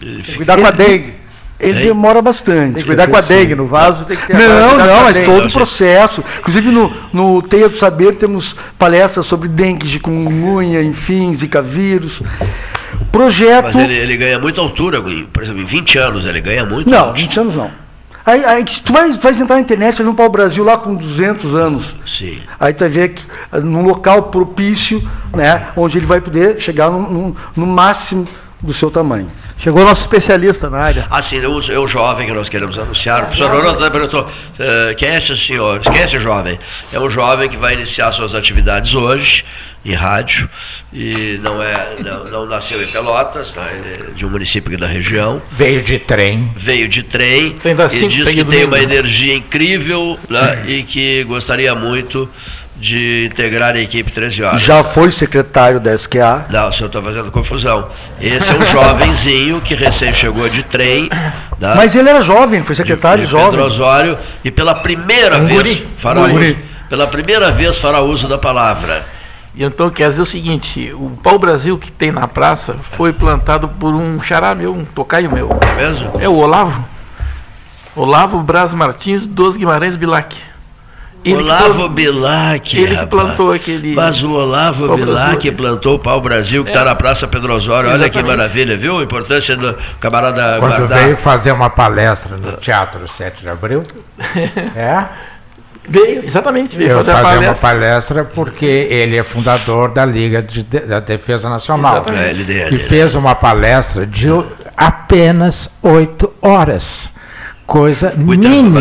[0.00, 0.36] ele fica...
[0.36, 1.14] Cuidar com a dengue.
[1.60, 2.74] Ele demora bastante.
[2.74, 5.48] Tem que cuidar com a dengue, no vaso tem que ter Não, não, mas todo
[5.48, 6.22] o processo.
[6.38, 12.22] Inclusive no, no Teia do Saber temos palestras sobre dengue, de chikungunya, enfim, zika vírus.
[13.10, 13.64] Projeto.
[13.64, 16.88] Mas ele, ele ganha muita altura, por exemplo, em 20 anos ele ganha muito.
[16.88, 17.87] Não, 20 anos não.
[18.28, 20.94] Aí, aí tu vai, vai entrar na internet, vai vir para o Brasil lá com
[20.94, 21.96] 200 anos.
[22.04, 22.42] Sim.
[22.60, 23.22] Aí tu vai ver que
[23.62, 25.02] num local propício,
[25.34, 28.28] né, onde ele vai poder chegar no, no, no máximo
[28.60, 29.30] do seu tamanho.
[29.58, 31.06] Chegou nosso especialista na área.
[31.10, 33.24] Ah, sim, eu, eu jovem que nós queremos anunciar.
[33.24, 35.80] O professor Ronaldo perguntou: uh, quem é esse senhor?
[35.80, 36.58] Quem é esse jovem?
[36.92, 39.44] É um jovem que vai iniciar suas atividades hoje
[39.84, 40.48] em rádio
[40.92, 43.62] e não é não, não nasceu em Pelotas, tá?
[43.62, 45.40] é de um município aqui da região.
[45.52, 46.52] Veio de trem.
[46.56, 47.56] Veio de trem.
[47.92, 50.64] e diz que tem uma energia incrível né?
[50.66, 52.28] e que gostaria muito
[52.78, 54.62] de integrar a equipe 13 horas.
[54.62, 56.46] Já foi secretário da SQA?
[56.48, 57.88] Não, o senhor está fazendo confusão.
[58.20, 61.08] Esse é um jovenzinho que recém chegou de trem.
[61.58, 61.74] Tá?
[61.74, 63.50] Mas ele era jovem, foi secretário de, de jovem.
[63.50, 66.56] Pedro Osório, e pela primeira um vez fará uso,
[66.88, 69.04] pela primeira vez fará uso da palavra.
[69.54, 73.92] E então quer dizer o seguinte, o pau-brasil que tem na praça foi plantado por
[73.92, 75.50] um xará meu, um tocaio meu.
[75.62, 76.12] É mesmo?
[76.20, 76.84] É o Olavo.
[77.96, 80.36] Olavo Braz Martins dos Guimarães Bilac.
[81.24, 83.94] Ele Olavo Bilac, Ele que plantou aquele.
[83.94, 86.84] Mas o Olavo Bilac plantou o Pau Brasil, que está é.
[86.84, 87.90] na Praça Pedro Osório.
[87.90, 88.98] Olha que maravilha, viu?
[88.98, 90.98] A importância do camarada Quando guardar.
[91.04, 93.82] veio fazer uma palestra no Teatro 7 de Abril.
[94.76, 95.04] é.
[95.88, 96.76] Veio, exatamente.
[96.76, 97.48] Veio fazer, fazer palestra.
[97.48, 102.04] uma palestra porque ele é fundador da Liga de, da Defesa Nacional.
[102.12, 104.28] É, LDL, e fez uma palestra de
[104.76, 107.10] apenas oito horas
[107.68, 108.80] coisa mínima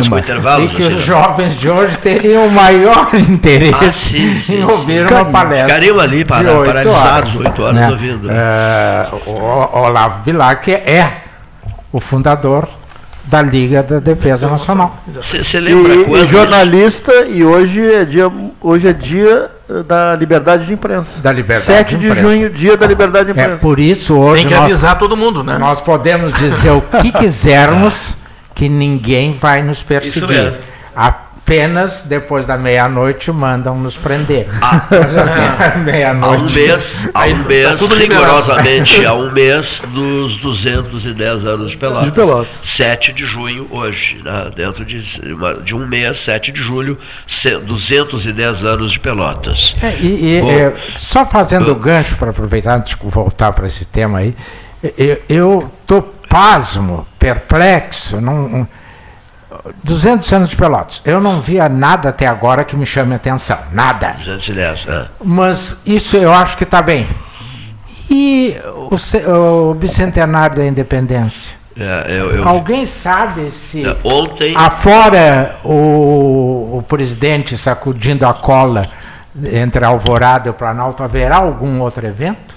[0.63, 5.05] e que os jovens de hoje teriam o maior interesse ah, sim, sim, em ouvir
[5.05, 5.13] sim.
[5.13, 5.67] uma palestra.
[5.67, 7.89] Ficariam ali para, paralisados oito horas, né?
[7.89, 8.31] ouvindo.
[8.31, 11.17] É, o Olavo Bilac é
[11.91, 12.65] o fundador
[13.25, 14.95] da Liga da Defesa Nacional.
[15.05, 16.23] Você lembra e, quando?
[16.23, 19.51] E jornalista e hoje é dia, hoje é dia
[19.85, 21.19] da liberdade de imprensa.
[21.19, 23.57] Da liberdade 7 de, de junho, dia da liberdade de é imprensa.
[23.57, 25.57] É por isso hoje tem que avisar todo mundo, né?
[25.57, 28.15] Nós podemos dizer o que quisermos
[28.57, 30.59] que ninguém vai nos perseguir.
[30.95, 34.47] Apenas depois da meia-noite mandam nos prender.
[34.59, 34.87] Ah.
[36.21, 38.25] Há um mês, há um mês, tudo liberado.
[38.25, 42.05] rigorosamente, há um mês dos 210 anos de Pelotas.
[42.05, 42.47] De Pelotas.
[42.63, 44.49] 7 de junho, hoje, né?
[44.55, 44.99] dentro de,
[45.63, 49.75] de um mês, 7 de julho, ce- 210 anos de Pelotas.
[49.81, 50.51] É, e, e, Bom.
[50.51, 54.35] é, só fazendo o gancho para aproveitar antes de voltar para esse tema aí,
[55.29, 58.19] eu estou pasmo, perplexo.
[58.21, 58.67] Não,
[59.83, 61.01] 200 anos de Pelotas.
[61.05, 63.57] Eu não via nada até agora que me chame a atenção.
[63.71, 64.13] Nada.
[64.17, 65.05] 210, é.
[65.23, 67.07] Mas isso eu acho que está bem.
[68.09, 68.55] E
[68.89, 71.55] o, o bicentenário da independência?
[71.79, 73.85] É, eu, eu- Alguém sabe se.
[73.85, 78.89] é, ontem, Afora o, o presidente sacudindo a cola
[79.51, 82.55] entre a Alvorada e o Planalto, haverá algum outro evento?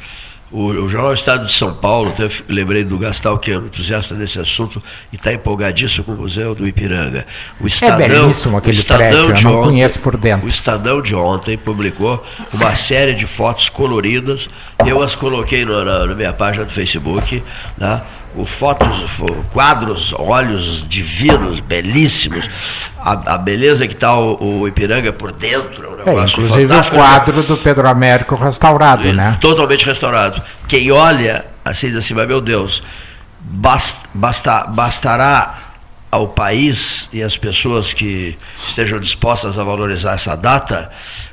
[0.52, 4.14] O, o Jornal Estado de São Paulo, até lembrei do Gastal, que é um entusiasta
[4.16, 4.82] desse assunto,
[5.12, 7.24] e está empolgadíssimo com o Museu do Ipiranga.
[7.60, 10.46] O Estadão, É belíssimo o aquele Estadão prédio, eu de não ontem, conheço por dentro.
[10.46, 14.50] O Estadão de ontem publicou uma série de fotos coloridas,
[14.84, 17.42] eu as coloquei no- na, na minha página do Facebook,
[17.78, 18.02] né?
[18.36, 22.48] O fotos, fo- quadros, olhos divinos, belíssimos,
[22.98, 26.64] a, a beleza que está o, o Ipiranga por dentro, é um É, negócio inclusive
[26.64, 26.96] o fantástico.
[26.96, 29.36] quadro do Pedro Américo restaurado, Ele né?
[29.40, 30.40] Totalmente restaurado.
[30.68, 32.82] Quem olha, assim diz assim, mas meu Deus,
[33.40, 35.58] bast, basta, bastará
[36.10, 40.88] ao país e às pessoas que estejam dispostas a valorizar essa data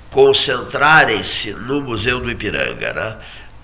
[0.09, 3.15] concentrarem-se no Museu do Ipiranga, né?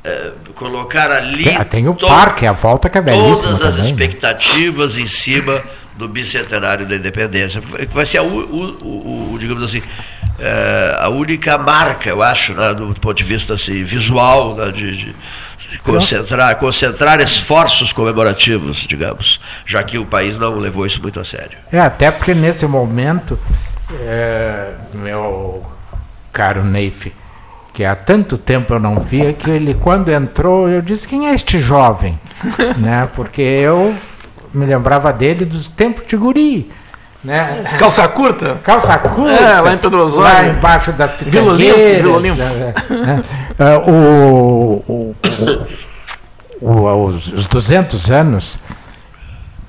[0.04, 3.78] É, colocar ali Tem, tem o parque, a volta que é belíssimo todas as também,
[3.78, 3.90] né?
[3.90, 5.62] expectativas em cima
[5.96, 7.62] do bicentenário da independência.
[7.92, 8.28] Vai ser a, o-
[8.82, 9.82] o- o, digamos assim,
[10.40, 14.98] é, a única marca, eu acho, né, do ponto de vista assim, visual, né, de,
[14.98, 15.16] de
[15.84, 21.58] concentrar, concentrar esforços comemorativos, digamos, já que o país não levou isso muito a sério.
[21.72, 23.40] É, até porque nesse momento,
[24.02, 25.64] é, meu
[26.34, 27.14] caro Neif,
[27.74, 31.34] que há tanto tempo eu não via, que ele quando entrou, eu disse, quem é
[31.34, 32.20] este jovem?
[32.78, 33.10] né?
[33.16, 33.94] Porque eu
[34.54, 36.72] me lembrava dele dos tempos de guri.
[37.24, 37.64] Né?
[37.80, 38.58] Calça curta?
[38.64, 39.32] Calça curta.
[39.32, 40.24] É, lá em Pedro Osório.
[40.34, 42.38] Lá embaixo das Vila pitangueiras, Vila Olimpo.
[42.38, 43.24] né, né.
[43.58, 45.66] É, o, o, o-
[46.70, 48.60] o- os, os 200 anos,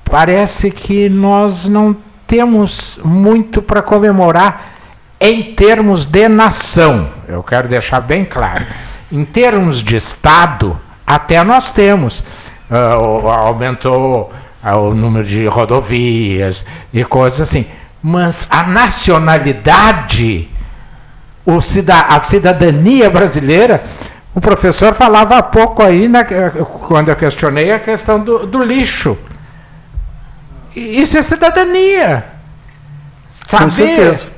[0.03, 1.95] parece que nós não
[2.27, 4.74] temos muito para comemorar
[5.19, 7.09] em termos de nação.
[7.27, 8.65] Eu quero deixar bem claro.
[9.11, 12.23] Em termos de Estado, até nós temos.
[12.69, 17.65] O- aumentou ah, o número de rodovias e coisas assim.
[18.01, 20.49] Mas a nacionalidade,
[21.61, 23.83] cida- a cidadania brasileira,
[24.33, 26.23] o professor falava há pouco aí, na-
[26.87, 29.17] quando eu questionei a questão do, do lixo.
[30.75, 32.25] Isso é cidadania.
[33.47, 34.29] Saber certeza.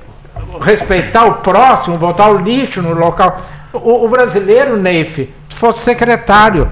[0.62, 3.42] Respeitar o próximo, botar o lixo no local.
[3.74, 5.16] O, o brasileiro, Neif,
[5.50, 6.70] se fosse secretário,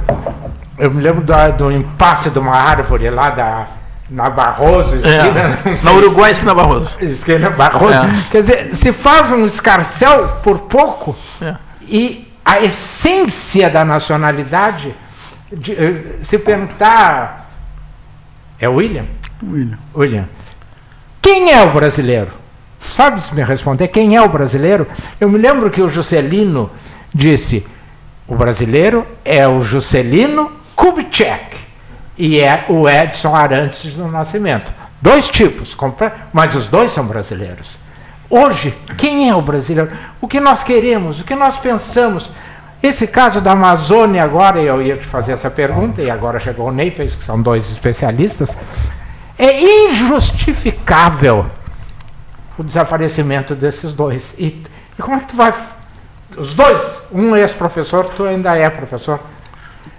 [0.78, 3.68] eu me lembro da- do impasse de uma árvore lá da,
[4.10, 6.98] na Barroso, esquina, É, na Uruguai, esquina Barroso.
[7.02, 7.94] esquina Barroso.
[7.94, 8.10] É.
[8.32, 11.56] Quer dizer, se faz um escarcel por pouco É.
[11.82, 14.94] e a essência da nacionalidade,
[15.52, 17.50] de, eh, se perguntar.
[18.60, 19.06] É William?
[19.44, 19.78] William.
[19.96, 20.26] William,
[21.22, 22.30] quem é o brasileiro?
[22.94, 24.88] Sabe se me responder quem é o brasileiro?
[25.20, 26.70] Eu me lembro que o Juscelino
[27.14, 27.66] disse:
[28.28, 31.58] o brasileiro é o Juscelino Kubitschek
[32.18, 34.74] e é o Edson Arantes do Nascimento.
[35.02, 35.76] Dois tipos,
[36.34, 37.78] mas os dois são brasileiros.
[38.30, 39.92] Hoje, quem é o brasileiro?
[40.20, 42.32] O que nós queremos, o que nós pensamos?
[42.82, 46.72] Esse caso da Amazônia, agora eu ia te fazer essa pergunta, e agora chegou o
[46.72, 48.56] Neifels, que são dois especialistas.
[49.38, 51.46] É injustificável
[52.58, 54.34] o desaparecimento desses dois.
[54.38, 54.64] E,
[54.98, 55.54] e como é que tu vai.
[56.38, 56.82] Os dois,
[57.12, 59.20] um ex-professor, tu ainda é professor.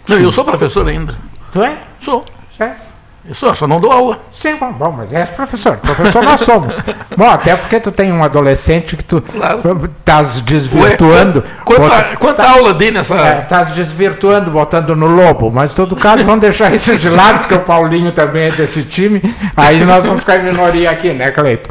[0.08, 1.14] Não, eu sou professor ainda.
[1.52, 1.76] Tu é?
[2.02, 2.24] Sou.
[2.56, 2.86] Certo?
[3.28, 4.20] Eu sou, só não dou aula.
[4.38, 5.76] Sim, bom, bom, mas és professor.
[5.78, 6.72] Professor nós somos.
[7.16, 9.84] Bom, até porque tu tem um adolescente que tu Claro.
[9.98, 11.40] estás desvirtuando.
[11.40, 13.16] Ué, quanta, bota- quanta aula dei nessa.
[13.16, 17.40] É, estás desvirtuando, botando no lobo, mas em todo caso vamos deixar isso de lado,
[17.40, 19.20] porque o Paulinho também é desse time,
[19.56, 21.68] aí nós vamos ficar em minoria aqui, né, Cleito?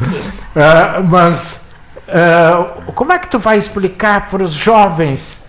[0.56, 1.60] Ah, mas
[2.08, 5.44] ah, como é que tu vai explicar para os jovens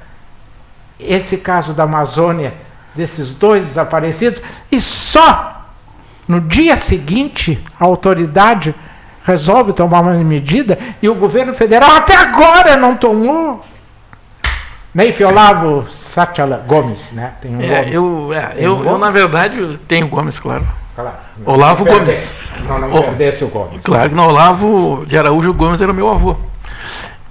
[0.99, 2.53] esse caso da Amazônia,
[2.93, 4.41] desses dois desaparecidos,
[4.71, 5.65] e só
[6.27, 8.75] no dia seguinte a autoridade
[9.23, 13.65] resolve tomar uma medida e o governo federal até agora não tomou?
[14.93, 17.33] Neif Olavo Satchala Gomes, né?
[17.41, 17.93] Tem um É, Gomes.
[17.93, 18.99] eu, é, eu, um eu, Gomes?
[19.01, 20.65] na verdade, eu tenho Gomes, claro.
[20.97, 21.17] Claro.
[21.45, 22.29] Olavo Não Gomes.
[22.67, 23.81] Não, não perdesse o Gomes.
[23.83, 26.35] Claro que não, Olavo de Araújo Gomes era meu avô.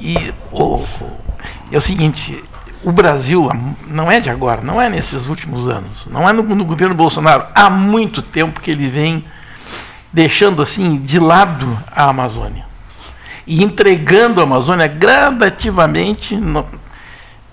[0.01, 0.85] E o,
[1.73, 2.43] é o seguinte,
[2.85, 3.51] o Brasil
[3.89, 7.45] não é de agora, não é nesses últimos anos, não é no, no governo Bolsonaro,
[7.55, 9.25] há muito tempo que ele vem
[10.13, 12.65] deixando assim de lado a Amazônia
[13.47, 16.67] e entregando a Amazônia gradativamente no-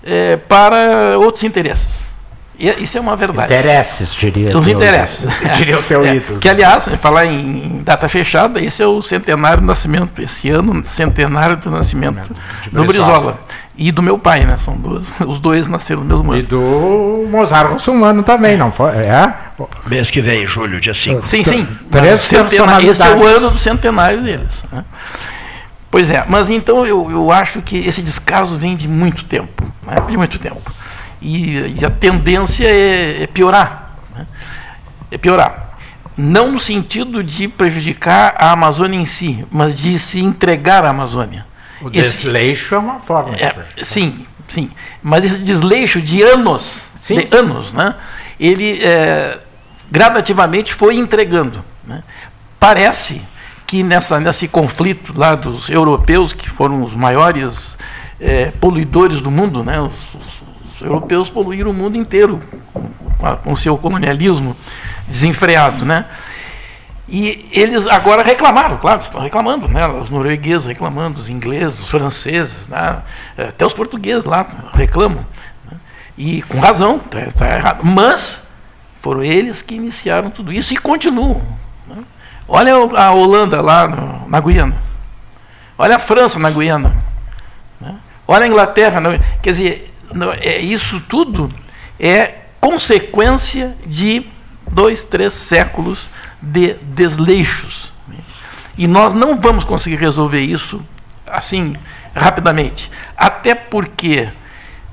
[0.04, 2.13] eh, para outros interesses.
[2.58, 3.52] E isso é uma verdade.
[3.52, 4.56] Interesses, diria.
[4.56, 5.26] Os teu- interesses.
[5.56, 6.38] diria o teu É, ídolo.
[6.38, 11.56] que, aliás, falar em data fechada, esse é o centenário do nascimento, esse ano, centenário
[11.56, 12.34] do nascimento
[12.70, 13.38] do Brizola.
[13.76, 14.56] E do meu pai, né?
[14.60, 16.46] São dois, os dois nasceram no mesmo E ano.
[16.48, 18.90] do Mozart Russumano também, não foi?
[18.92, 19.34] É?
[19.88, 21.26] Mês que vem, julho, dia 5.
[21.26, 21.66] Sim, sim.
[21.90, 24.62] Três Centenário- Esse é o ano do centenário deles.
[24.70, 24.84] né?
[25.90, 29.64] Pois é, mas então eu, eu acho que esse descaso vem de muito tempo.
[29.84, 29.96] Né?
[30.08, 30.60] De muito tempo.
[31.20, 33.96] E, e a tendência é, é piorar.
[34.14, 34.26] né?
[35.10, 35.76] É piorar.
[36.16, 41.44] Não no sentido de prejudicar a Amazônia em si, mas de se entregar à Amazônia.
[41.80, 43.34] O Esse- desleixo é uma forma.
[43.36, 43.84] de é, prejudicar.
[43.84, 44.70] sim, sim.
[45.02, 47.16] Mas esse desleixo de anos, Sim.
[47.20, 47.94] de anos, né?
[48.38, 49.38] Ele é,
[49.90, 51.64] gradativamente foi entregando.
[51.86, 52.02] né?
[52.60, 53.20] Parece
[53.66, 57.76] que nessa, nesse conflito lá dos europeus, que foram os maiores
[58.20, 59.80] é, poluidores do mundo, né?
[59.80, 60.43] Os- os
[60.84, 62.38] europeus poluíram o mundo inteiro
[63.42, 64.56] com, o seu colonialismo
[65.08, 66.06] desenfreado, né?
[67.08, 69.86] E eles agora reclamaram, claro, estão reclamando, né?
[69.86, 73.02] Os noruegueses reclamando, os ingleses, os franceses, né?
[73.36, 75.24] até os portugueses lá reclamam.
[75.70, 75.76] né?
[76.16, 76.96] E com razão,
[77.28, 77.84] está errado.
[77.84, 78.46] Mas
[79.00, 81.42] foram eles que iniciaram tudo isso e continuam.
[81.86, 81.98] né?
[82.48, 84.76] Olha a Holanda lá no- na Guiana.
[85.76, 86.94] Olha a França na Guiana.
[87.78, 87.94] né?
[88.26, 88.98] Olha a Inglaterra.
[89.00, 89.93] na- quer dizer,
[90.40, 91.50] é, isso tudo
[91.98, 94.24] é consequência de
[94.70, 96.10] dois, três séculos
[96.40, 97.92] de desleixos.
[98.76, 100.82] E nós não vamos conseguir resolver isso
[101.26, 101.76] assim
[102.14, 102.90] rapidamente.
[103.16, 104.28] Até porque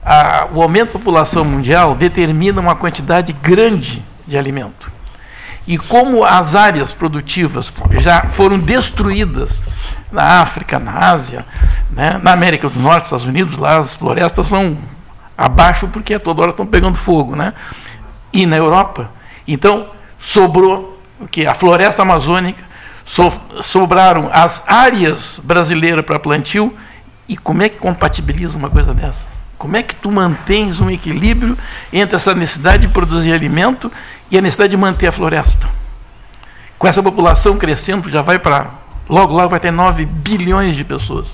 [0.03, 4.91] a- o aumento da população mundial determina uma quantidade grande de alimento.
[5.67, 9.63] E como as áreas produtivas já foram destruídas
[10.11, 11.45] na África, na Ásia,
[11.91, 14.77] né, na América do Norte, Estados Unidos, lá as florestas vão
[15.45, 17.53] abaixo porque a toda hora estão pegando fogo, né?
[18.31, 19.09] E na Europa,
[19.47, 22.63] então sobrou o que a floresta amazônica,
[23.05, 23.31] so-
[23.61, 26.75] sobraram as áreas brasileiras para plantio.
[27.27, 29.25] E como é que compatibiliza uma coisa dessa?
[29.57, 31.57] Como é que tu mantens um equilíbrio
[31.93, 33.91] entre essa necessidade de produzir alimento
[34.29, 35.67] e a necessidade de manter a floresta?
[36.79, 38.71] Com essa população crescendo, já vai para.
[39.07, 41.33] Logo, logo vai ter 9 bilhões de pessoas.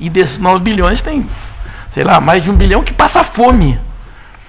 [0.00, 1.24] E desses 9 bilhões tem,
[1.92, 3.78] sei lá, mais de um bilhão que passa fome.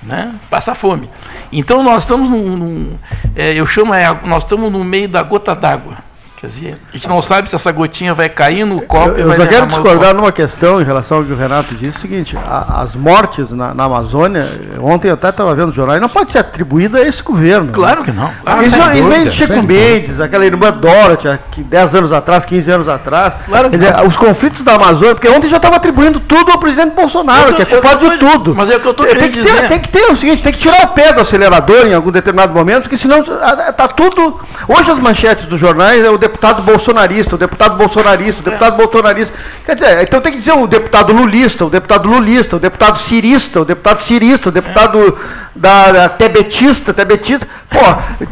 [0.01, 0.33] Né?
[0.49, 1.09] Passa fome.
[1.51, 2.57] Então nós estamos num.
[2.57, 2.97] num-
[3.35, 5.97] é, eu chamo, é, nós estamos no meio da gota d'água.
[6.43, 9.21] Quer dizer, a gente não sabe se essa gotinha vai cair no copo Eu, e
[9.21, 12.01] eu vai só quero discordar numa questão em relação ao que o Renato disse, o
[12.01, 14.45] seguinte, a- as mortes na, na Amazônia,
[14.81, 17.67] ontem eu até estava vendo o jornal, não pode ser atribuída a esse governo.
[17.67, 17.71] né?
[17.71, 18.29] Claro que não.
[18.43, 18.85] Claro que isso não.
[18.87, 19.53] sem isso vem de Chico.
[19.65, 23.35] Mendes, aquela irmã Dorothy, há que 10 anos atrás, 15 anos atrás.
[23.45, 26.93] Claro que dizer, os conflitos da Amazônia, porque ontem já estava atribuindo tudo ao presidente
[26.93, 28.53] Bolsonaro, Eu tô- que é culpado eu de tudo.
[28.53, 29.67] mas é o que eu tem, querendo que ter, dizer.
[29.69, 32.53] tem que ter o seguinte, tem que tirar o pé do acelerador em algum determinado
[32.53, 34.41] momento, porque senão está tudo.
[34.67, 39.33] Hoje as manchetes dos jornais é o deputado bolsonarista, o deputado bolsonarista, o deputado bolsonarista.
[39.65, 43.61] Quer dizer, então tem que dizer o deputado lulista, o deputado lulista, o deputado cirista,
[43.61, 45.17] o deputado cirista, o deputado
[45.55, 47.47] da, da tebetista, tebetista.
[47.69, 47.79] Pô,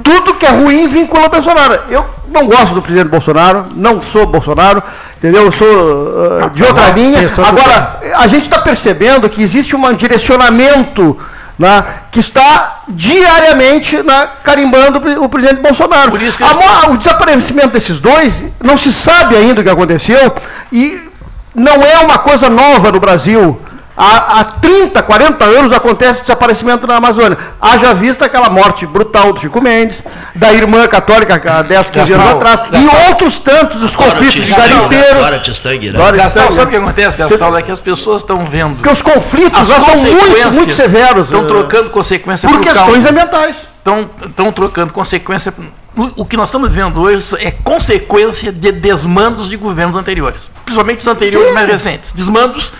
[0.03, 1.79] tudo que é ruim vincula o Bolsonaro.
[1.89, 4.81] Eu não gosto do presidente Bolsonaro, não sou Bolsonaro,
[5.17, 5.45] entendeu?
[5.45, 7.31] Eu sou ah, de outra não, linha.
[7.37, 11.17] Agora, a gente está percebendo que existe um direcionamento
[11.61, 16.11] né, que está diariamente né, carimbando o pre- o presidente Bolsonaro.
[16.51, 20.35] A o desaparecimento desses dois, não se sabe ainda o que aconteceu
[20.71, 21.07] e
[21.53, 23.61] não é uma coisa nova no Brasil.
[24.03, 27.37] Há, há 30, 40 anos acontece desaparecimento na Amazônia.
[27.61, 30.01] Haja vista aquela morte brutal do Chico Mendes,
[30.33, 34.55] da irmã católica há 10, 15 anos Gastão, atrás, e outros tantos, os conflitos de
[34.55, 35.19] garimpeiro.
[35.19, 35.97] Dorothy Stang, né?
[35.99, 37.55] Dorothy Gastão, Stang, sabe o que acontece, Gastão?
[37.55, 38.73] É que as pessoas estão vendo.
[38.77, 41.27] Porque os conflitos são muito, consequências muito severos.
[41.27, 43.09] Estão eh, trocando consequência por por questões causa.
[43.09, 43.55] ambientais.
[43.77, 45.53] Estão, trocando consequência.
[45.95, 50.49] O o que nós estamos vendo hoje é consequência de desmandos de governos anteriores.
[50.63, 51.53] Principalmente os anteriores Sim.
[51.53, 52.13] mais recentes.
[52.13, 52.73] Desmandos.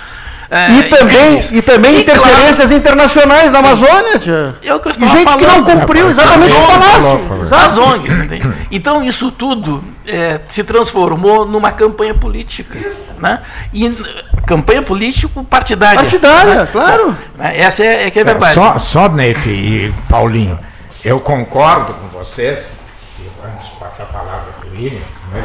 [0.52, 4.20] É, E também, e também E, claro, interferências internacionais na Amazônia.
[4.20, 4.56] tia.
[4.62, 5.80] É o que eu E estava gente que não falando.
[5.80, 7.56] cumpriu exatamente o que As ONGs, falasse.
[7.56, 7.82] As Exato.
[7.82, 8.54] ONGs, entende?
[8.70, 12.78] Então isso tudo é, se transformou numa campanha política.
[13.18, 13.40] Né?
[13.74, 13.96] E
[14.46, 16.00] campanha político-partidária.
[16.00, 17.16] Partidária, claro.
[17.38, 17.54] Né?
[17.58, 18.54] Essa é, é que é verdade.
[18.54, 20.60] Só, só Neif e Paulinho,
[21.06, 22.60] eu concordo com vocês,
[23.46, 25.42] antes de passar a palavra para o Williams, né,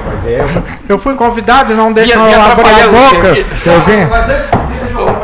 [0.88, 3.28] eu, eu fui convidado e não deixam me eu abrir a boca.
[3.66, 4.65] Eu vim.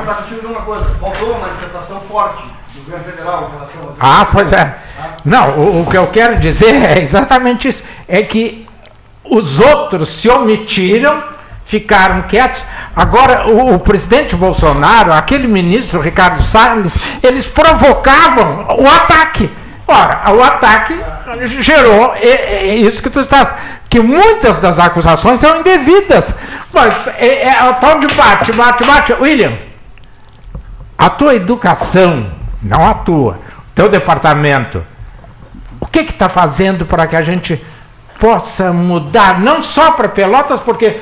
[0.03, 0.85] É, eu contar contigo uma coisa.
[1.01, 2.43] Faltou uma manifestação forte
[2.75, 4.21] do governo federal em relação a.
[4.21, 4.75] Ah, pois é.
[5.25, 7.83] Não, o, o que eu quero dizer é exatamente isso.
[8.09, 8.67] É que
[9.25, 11.23] os outros se omitiram,
[11.65, 12.63] ficaram quietos.
[12.95, 19.51] Agora, o, o presidente Bolsonaro, aquele ministro Ricardo Salles, eles provocavam o ataque.
[19.87, 20.99] Ora, o ataque
[21.61, 22.15] gerou
[22.81, 23.53] isso que tu estás.
[23.89, 26.35] Que muitas das acusações são indevidas.
[26.73, 29.13] Mas é, é o tal de bate, bate, bate.
[29.13, 29.53] William,
[31.03, 32.31] a tua educação,
[32.63, 33.37] não a tua,
[33.75, 34.85] teu departamento,
[35.81, 37.61] o que está fazendo para que a gente
[38.21, 40.97] possa mudar, não só para Pelotas, porque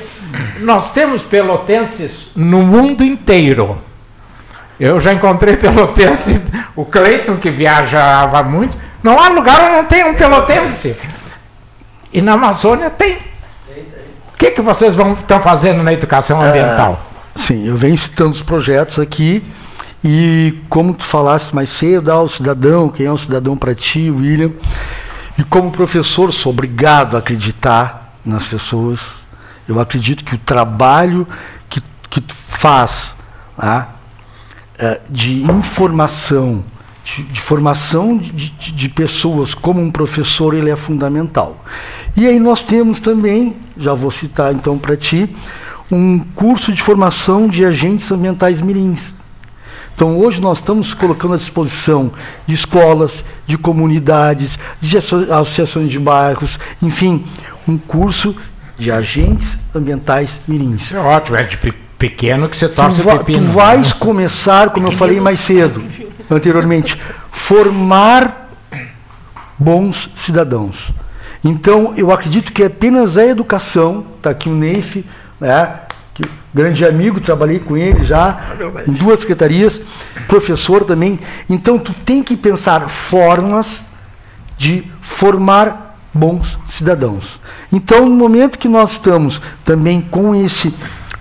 [0.60, 3.76] nós temos pelotenses no mundo inteiro.
[4.78, 6.40] Eu já encontrei pelotense,
[6.74, 10.96] o Cleiton que viajava muito, não há lugar onde não tem um pelotense.
[12.10, 13.18] E na Amazônia tem.
[14.32, 17.02] O que, que vocês estão fazendo na educação ambiental?
[17.36, 19.44] Sim, eu venho citando os projetos aqui
[20.02, 24.10] e como tu falaste mais cedo, ah, o cidadão, quem é um cidadão para ti,
[24.10, 24.52] William,
[25.38, 29.00] e como professor sou obrigado a acreditar nas pessoas.
[29.68, 31.26] Eu acredito que o trabalho
[31.68, 33.14] que, que tu faz
[33.58, 33.88] ah,
[34.78, 36.64] eh, de informação,
[37.04, 41.62] de, de formação de, de- de pessoas como um professor, ele é fundamental.
[42.16, 45.34] E aí nós temos também, já vou citar então para ti,
[45.90, 49.12] um curso de formação de agentes ambientais mirins.
[50.00, 52.10] Então hoje nós estamos colocando à disposição
[52.46, 57.22] de escolas, de comunidades, de asso- associações de bairros, enfim,
[57.68, 58.34] um curso
[58.78, 60.90] de agentes ambientais mirins.
[60.94, 63.44] É ótimo, é de pe- pequeno que você Tu, torce va- o pepino.
[63.48, 65.84] tu vais começar, como eu falei mais cedo,
[66.30, 66.98] anteriormente,
[67.30, 68.48] formar
[69.58, 70.92] bons cidadãos.
[71.44, 75.04] Então, eu acredito que apenas a educação, está aqui o Neif,
[75.38, 75.74] né,
[76.20, 78.40] que, grande amigo, trabalhei com ele já
[78.86, 79.80] em duas secretarias,
[80.26, 81.18] professor também.
[81.48, 83.86] Então, tu tem que pensar formas
[84.58, 87.40] de formar bons cidadãos.
[87.72, 90.74] Então, no momento que nós estamos também com esse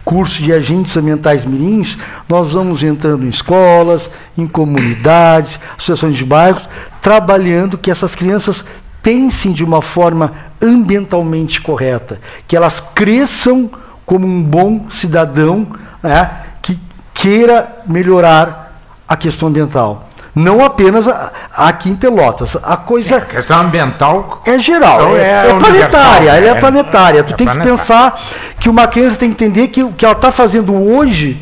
[0.04, 1.97] curso de agentes ambientais mirins,
[2.28, 6.68] nós vamos entrando em escolas, em comunidades, associações de bairros,
[7.02, 8.66] trabalhando que essas crianças
[9.02, 13.70] pensem de uma forma ambientalmente correta, que elas cresçam
[14.10, 15.68] como um bom cidadão
[16.01, 16.32] né,
[16.64, 16.80] que
[17.14, 18.76] queira melhorar
[19.07, 20.10] a questão ambiental.
[20.34, 22.57] Não apenas a- aqui em Pelotas.
[22.64, 26.49] A coisa A questão ambiental é geral, Então é, é é universal, planetária, ela é,
[26.49, 27.24] é- planetária.
[27.24, 27.72] Tu é tem planetária.
[27.72, 28.20] que pensar
[28.60, 31.39] que uma criança tem que entender que o que ela está fazendo hoje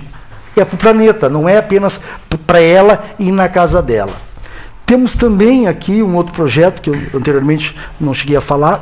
[0.58, 2.02] é para o planeta, não é apenas
[2.46, 4.12] para ela e na casa dela.
[4.86, 8.82] Temos também aqui um outro projeto que eu anteriormente não cheguei a falar,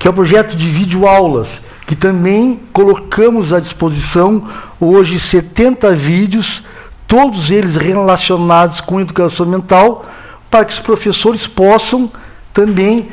[0.00, 4.48] que é o projeto de videoaulas, que também colocamos à disposição
[4.80, 6.64] hoje 70 vídeos,
[7.06, 10.04] todos eles relacionados com educação ambiental,
[10.50, 12.10] para que os professores possam
[12.52, 13.10] também,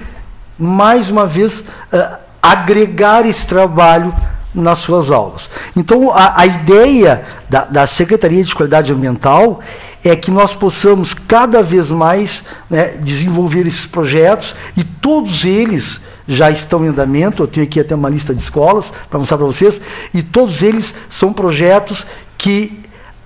[0.57, 4.13] mais uma vez, eh, agregar esse trabalho
[4.53, 5.49] nas suas aulas.
[5.75, 9.61] Então, a, a ideia da, da Secretaria de Qualidade Ambiental
[10.03, 16.49] é que nós possamos cada vez mais né, desenvolver esses projetos e todos eles já
[16.49, 17.43] estão em andamento.
[17.43, 19.79] Eu tenho aqui até uma lista de escolas para mostrar para vocês
[20.13, 22.05] e todos eles são projetos
[22.37, 22.81] que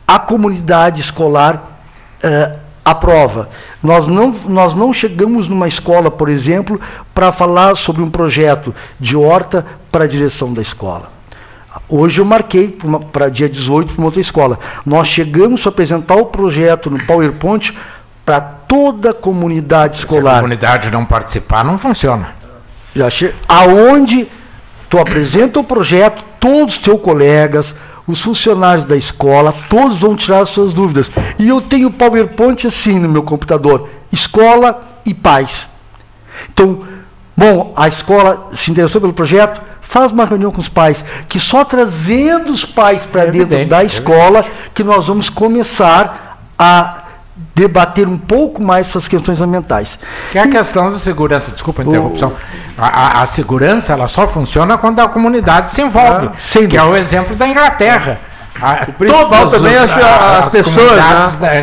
[0.08, 1.80] a comunidade escolar
[2.24, 3.50] eh, aprova.
[3.84, 6.80] Nós não, nós não chegamos numa escola, por exemplo,
[7.14, 11.12] para falar sobre um projeto de horta para a direção da escola.
[11.90, 12.78] Hoje eu marquei
[13.12, 14.60] para dia 18 para uma outra escola.
[14.86, 17.78] Nós chegamos a apresentar o projeto no PowerPoint
[18.26, 20.36] para toda a comunidade Se a escolar.
[20.36, 22.37] comunidade não participar, não funciona.
[22.98, 23.34] Já che...
[23.48, 24.28] Aonde
[24.90, 27.76] tu apresenta o projeto, todos os teus colegas,
[28.08, 31.12] os funcionários da escola, todos vão tirar as suas dúvidas.
[31.38, 35.70] E eu tenho PowerPoint assim no meu computador: escola e pais.
[36.52, 36.84] Então,
[37.36, 41.64] bom, a escola se interessou pelo projeto, faz uma reunião com os pais, que só
[41.64, 47.04] trazendo os pais para É dentro evidente, da é escola que nós vamos começar a
[47.54, 50.00] debater um pouco mais essas questões ambientais.
[50.32, 52.34] Que é a questão da segurança, desculpa a interrupção.
[52.78, 56.28] A, a- a segurança ela só funciona quando a comunidade se envolve.
[56.34, 58.20] Ah, que é o exemplo da Inglaterra.
[58.62, 60.98] A, principal também acho as pessoas,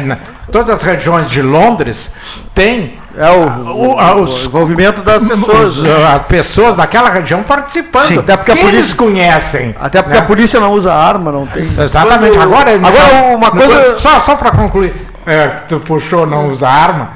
[0.05, 0.19] né?
[0.53, 2.11] todas as regiões de Londres
[2.55, 5.77] têm É o, o- a- os- o envolvimento das pessoas.
[5.77, 6.15] os, né?
[6.17, 8.07] as pessoas daquela região participando.
[8.07, 9.75] Sim, até porque a polícia- eles conhecem.
[9.81, 10.25] Até porque né?
[10.25, 11.63] a polícia não usa arma, não tem.
[11.63, 12.37] Exatamente.
[12.37, 13.99] Quando- Agora, agora uma coisa.
[14.01, 14.95] Só, só para concluir,
[15.27, 17.11] é, que tu puxou não usar arma.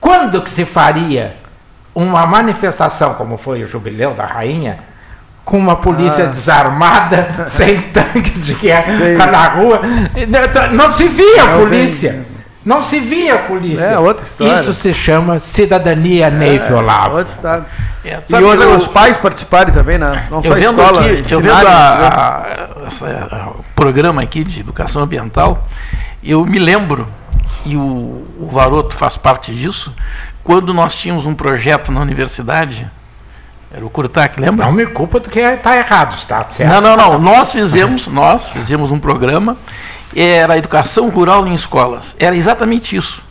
[0.00, 1.36] Quando que se faria
[1.94, 4.78] uma manifestação como foi o jubileu da rainha,
[5.44, 6.28] com uma polícia ah.
[6.28, 8.92] desarmada, sem tanque de guerra
[9.30, 9.80] na rua,
[10.72, 12.26] não se via a polícia.
[12.64, 13.84] Não se via a polícia.
[13.84, 14.60] É outra história.
[14.60, 17.10] Isso se chama cidadania é.
[17.16, 17.64] Outra história.
[18.04, 20.26] É, e hoje eu, os pais participarem também, né?
[20.30, 25.02] Não eu vendo escola, aqui, eu vendo a, a, a, o programa aqui de educação
[25.02, 25.66] ambiental,
[26.22, 27.06] eu me lembro,
[27.64, 29.94] e o, o Varoto faz parte disso,
[30.50, 32.84] quando nós tínhamos um projeto na universidade,
[33.72, 34.66] era o Curtac, lembra?
[34.66, 36.68] Não me culpa do que está errado, está certo?
[36.68, 37.18] Não, não, não.
[37.20, 39.56] Nós fizemos, nós fizemos um programa,
[40.12, 42.16] era educação rural em escolas.
[42.18, 43.22] Era exatamente isso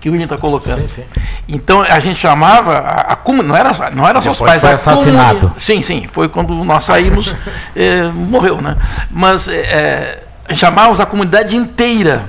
[0.00, 0.82] que o William está colocando.
[0.82, 1.20] Sim, sim.
[1.48, 5.52] Então a gente chamava a, a não era não era só os pais, foi assassinado.
[5.58, 7.34] Sim, sim, foi quando nós saímos,
[7.74, 8.76] é, morreu, né?
[9.10, 10.22] Mas é,
[10.54, 12.26] chamávamos a comunidade inteira.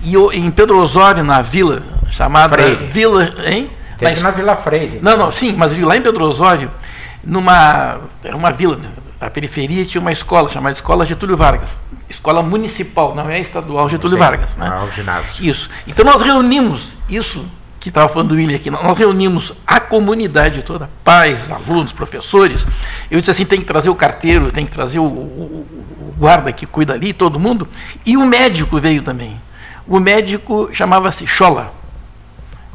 [0.00, 2.84] E em Pedro Osório, na vila chamada Freire.
[2.86, 3.70] Vila, hein?
[3.98, 5.00] Teve na Vila Freire.
[5.02, 6.70] Não, não, sim, mas lá em Pedro Osório,
[7.24, 8.78] numa era uma vila,
[9.20, 11.70] a periferia tinha uma escola chamada Escola Getúlio Vargas
[12.08, 14.56] escola municipal, não é estadual Getúlio Sim, Vargas.
[14.56, 14.68] Né?
[14.68, 15.48] Não é o ginásio.
[15.48, 15.70] Isso.
[15.86, 17.44] Então nós reunimos isso
[17.78, 22.66] que estava falando do William aqui, nós reunimos a comunidade toda, pais, alunos, professores.
[23.10, 26.52] Eu disse assim: tem que trazer o carteiro, tem que trazer o, o, o guarda
[26.52, 27.68] que cuida ali, todo mundo.
[28.04, 29.40] E o médico veio também.
[29.86, 31.72] O médico chamava-se Chola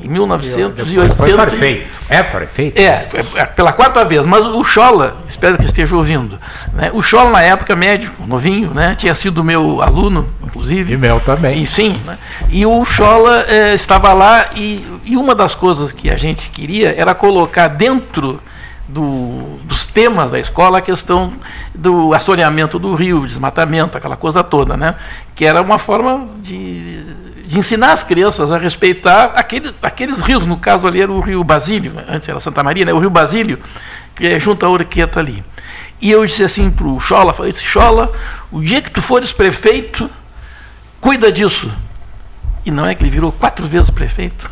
[0.04, 1.16] em 1980.
[1.16, 1.88] Foi prefeito.
[2.10, 2.78] É prefeito?
[2.78, 4.26] É, é, é, pela quarta vez.
[4.26, 6.38] Mas o Chola, espero que esteja ouvindo.
[6.74, 6.92] Né?
[6.94, 8.96] O Chola, na época, médico, novinho, né?
[8.96, 10.94] tinha sido meu aluno, inclusive.
[10.94, 11.64] E meu também.
[11.64, 12.00] E, sim.
[12.06, 12.18] Né?
[12.50, 16.94] E o Chola é, estava lá e, e uma das coisas que a gente queria
[16.98, 18.40] era colocar dentro.
[18.86, 21.34] Do, dos temas da escola a questão
[21.74, 24.96] do assoreamento do rio, desmatamento, aquela coisa toda, né?
[25.34, 27.04] que era uma forma de
[27.54, 31.44] de ensinar as crianças a respeitar aqueles, aqueles rios, no caso ali era o rio
[31.44, 33.60] Basílio, antes era Santa Maria, né, o rio Basílio,
[34.16, 35.46] que é junto à Urqueta ali.
[36.02, 38.12] E eu disse assim para o Chola, falei assim, Chola,
[38.52, 40.10] o dia que tu fores prefeito,
[41.00, 41.72] cuida disso.
[42.66, 44.50] E não é que ele virou quatro vezes prefeito?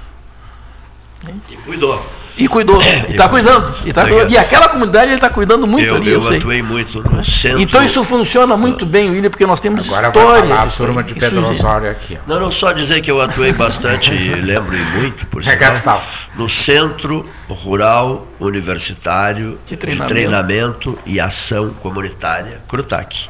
[1.50, 2.06] E cuidou.
[2.44, 3.74] E cuidou, e está cuidando.
[3.86, 4.32] E, tá cuidando.
[4.32, 6.10] e aquela comunidade ele está cuidando muito eu, ali.
[6.10, 7.62] Eu, eu atuei muito no centro.
[7.62, 10.44] Então isso funciona muito bem, William, porque nós temos Agora história.
[10.44, 12.18] Agora a turma de Pedro Osório aqui.
[12.26, 16.04] Não, não só dizer que eu atuei bastante, e lembro e muito, por sinal,
[16.36, 23.30] no Centro Rural Universitário de Treinamento, de treinamento e Ação Comunitária, CRUTAC.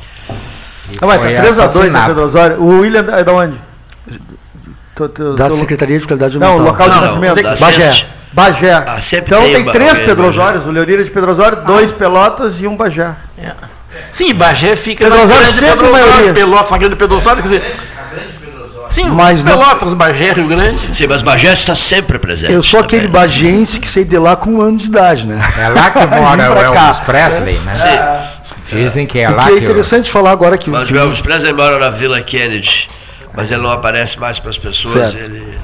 [0.89, 2.61] Então vai, tá 3 a 2 Pedro Osório.
[2.61, 3.57] O William é de onde?
[5.35, 6.59] Da Secretaria de Qualidade Ambiental.
[6.59, 7.41] Não, local de não, nascimento.
[7.41, 8.07] Não, Bagé.
[8.33, 8.73] Bagé.
[8.73, 11.65] Ah, então tem, tem três Pedro Osórios, o Leonira de Pedro Osório, ah.
[11.65, 13.11] dois Pelotas e um Bagé.
[13.37, 13.51] É.
[14.13, 17.75] Sim, Bagé fica Pedro na grande Pedro Osório, Pelotas, na grande Pedro Osório, quer dizer...
[18.89, 19.97] Sim, mas Pelotas, não...
[19.97, 20.95] Bagé, Rio Grande.
[20.95, 22.51] Sim, mas Bagé está sempre presente.
[22.51, 25.41] Eu sou aquele bagense que saí de lá com um ano de idade, né?
[25.57, 27.73] É lá que mora o Elvis Presley, né?
[27.73, 28.75] Sim.
[28.75, 29.51] Dizem que é lá que...
[29.51, 30.11] é interessante eu...
[30.11, 30.69] falar agora que...
[30.69, 32.89] Mas o Elvis Presley mora na Vila Kennedy,
[33.33, 35.17] mas ele não aparece mais para as pessoas, certo.
[35.17, 35.57] ele...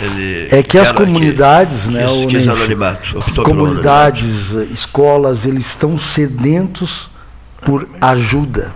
[0.00, 7.08] Ele é que as comunidades, que, né, quis anonimato, comunidades, escolas, eles estão sedentos
[7.64, 8.74] por ajuda.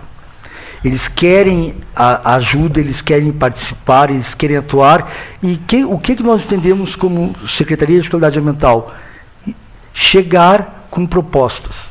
[0.83, 5.11] Eles querem a ajuda, eles querem participar, eles querem atuar.
[5.43, 8.95] E que, o que, que nós entendemos como Secretaria de Qualidade Ambiental?
[9.93, 11.90] Chegar com propostas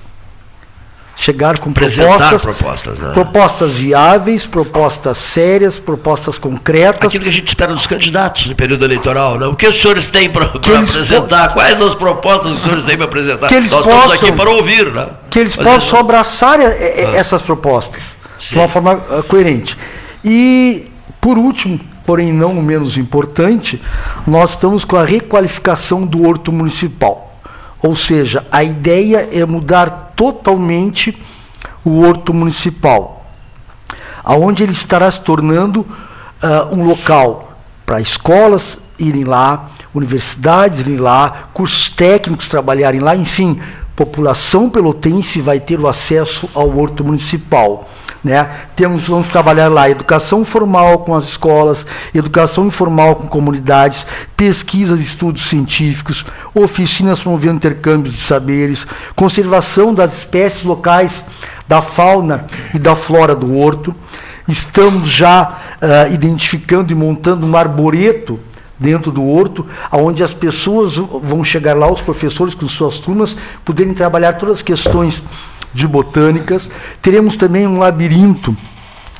[1.21, 3.11] chegar com propostas, propostas, né?
[3.12, 7.05] propostas viáveis, propostas sérias, propostas concretas.
[7.05, 9.47] Aquilo que a gente espera dos candidatos no período eleitoral, né?
[9.47, 11.53] O que os senhores têm para apresentar?
[11.53, 13.49] Quais as propostas que os senhores têm para apresentar?
[13.49, 15.09] Que eles Nós possam, estamos aqui para ouvir, né?
[15.29, 16.01] Que eles Mas possam eles...
[16.01, 17.16] abraçar eh, eh, ah.
[17.16, 18.55] essas propostas Sim.
[18.55, 19.77] de uma forma uh, coerente.
[20.25, 20.87] E,
[21.21, 23.79] por último, porém não menos importante,
[24.27, 27.39] nós estamos com a requalificação do horto municipal.
[27.83, 31.16] Ou seja, a ideia é mudar totalmente
[31.83, 33.25] o horto municipal,
[34.23, 37.55] aonde ele estará se tornando uh, um local
[37.87, 43.62] para escolas irem lá, universidades irem lá, cursos técnicos trabalharem lá, enfim,
[43.97, 47.89] população pelotense vai ter o acesso ao horto municipal.
[48.23, 48.49] Né?
[48.77, 54.07] Temos, vamos trabalhar lá educação formal com as escolas, educação informal com comunidades,
[54.37, 61.23] pesquisas e estudos científicos, oficinas promovendo intercâmbios de saberes, conservação das espécies locais
[61.66, 62.45] da fauna
[62.75, 63.95] e da flora do horto.
[64.47, 68.39] Estamos já uh, identificando e montando um arboreto
[68.81, 73.93] dentro do horto, onde as pessoas vão chegar lá, os professores com suas turmas, poderem
[73.93, 75.22] trabalhar todas as questões
[75.74, 76.70] de botânicas.
[77.03, 78.57] Teremos também um labirinto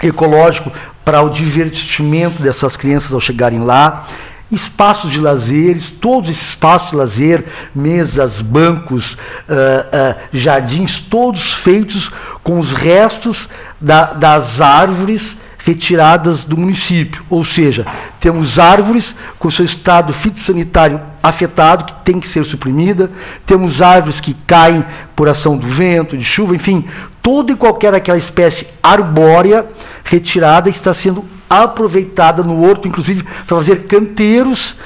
[0.03, 0.73] ecológico
[1.05, 4.07] para o divertimento dessas crianças ao chegarem lá.
[4.51, 12.11] espaços de lazeres, todos esses espaços de lazer, mesas, bancos, uh, uh, jardins, todos feitos
[12.43, 13.49] com os restos
[13.81, 17.23] da, das árvores retiradas do município.
[17.29, 17.87] Ou seja,
[18.19, 23.11] temos árvores com seu estado fitossanitário afetado, que tem que ser suprimida,
[23.45, 24.85] temos árvores que caem
[25.15, 26.89] por ação do vento, de chuva, enfim,
[27.23, 29.67] toda e qualquer aquela espécie arbórea
[30.05, 34.77] retirada está sendo aproveitada no horto, inclusive para fazer canteiros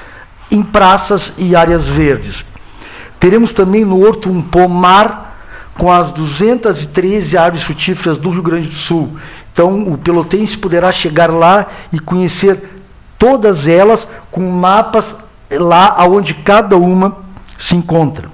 [0.51, 2.45] em praças e áreas verdes.
[3.21, 5.25] Teremos também no horto um pomar
[5.77, 9.17] com as 213 árvores frutíferas do Rio Grande do Sul.
[9.55, 12.83] Então, o pelotense poderá chegar lá e conhecer
[13.17, 15.15] todas elas com mapas
[15.49, 17.19] lá onde cada uma
[17.57, 18.29] se encontra.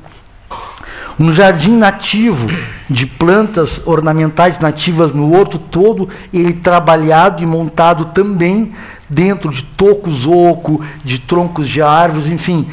[1.18, 2.48] Um jardim nativo
[2.88, 8.74] de plantas ornamentais nativas no horto todo, ele trabalhado e montado também
[9.06, 12.66] dentro de tocos oco, de troncos de árvores, enfim,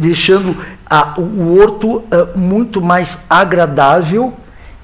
[0.00, 0.56] deixando
[0.88, 4.32] a, o horto uh, muito mais agradável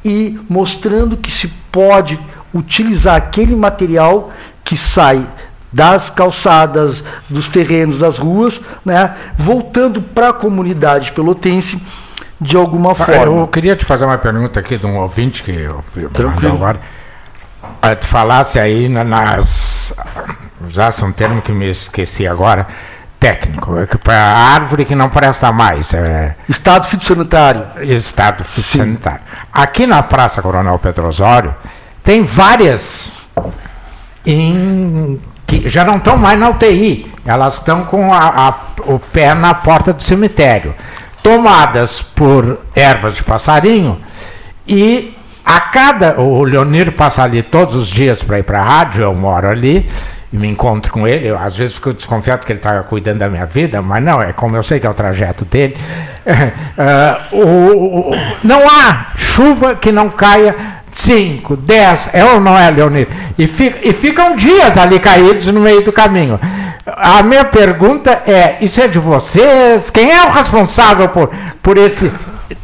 [0.04, 2.18] e mostrando que se pode
[2.54, 4.30] utilizar aquele material
[4.64, 5.26] que sai
[5.72, 11.80] das calçadas, dos terrenos, das ruas, né, voltando para a comunidade pelotense
[12.40, 13.40] de alguma forma.
[13.40, 16.54] Eu queria te fazer uma pergunta aqui de um ouvinte que eu Tranquilo.
[16.54, 16.80] agora.
[17.82, 19.92] Ah, tu falasse aí nas.
[20.68, 22.66] Já são termos que me esqueci agora.
[23.20, 25.92] Técnico, é para a árvore que não presta mais.
[25.92, 26.36] É...
[26.48, 27.64] Estado fitossanitário.
[27.80, 29.20] Estado fitossanitário.
[29.52, 31.52] Aqui na Praça Coronel Pedro Osório,
[32.02, 33.12] tem várias
[34.24, 38.54] em, que já não estão mais na UTI, elas estão com a, a,
[38.90, 40.74] o pé na porta do cemitério
[41.22, 43.98] tomadas por ervas de passarinho
[44.66, 46.20] e a cada.
[46.20, 49.88] O Leonir passa ali todos os dias para ir para a rádio, eu moro ali
[50.32, 51.26] e me encontro com ele.
[51.26, 54.32] Eu, às vezes fico desconfiado que ele está cuidando da minha vida, mas não, é
[54.32, 55.76] como eu sei que é o trajeto dele.
[56.78, 60.54] Uh, o, o, não há chuva que não caia
[60.92, 63.08] 5, 10, é ou não é, Leonir?
[63.38, 66.38] E, fica, e ficam dias ali caídos no meio do caminho.
[66.86, 69.90] A minha pergunta é: isso é de vocês?
[69.90, 71.30] Quem é o responsável por,
[71.62, 72.10] por esse.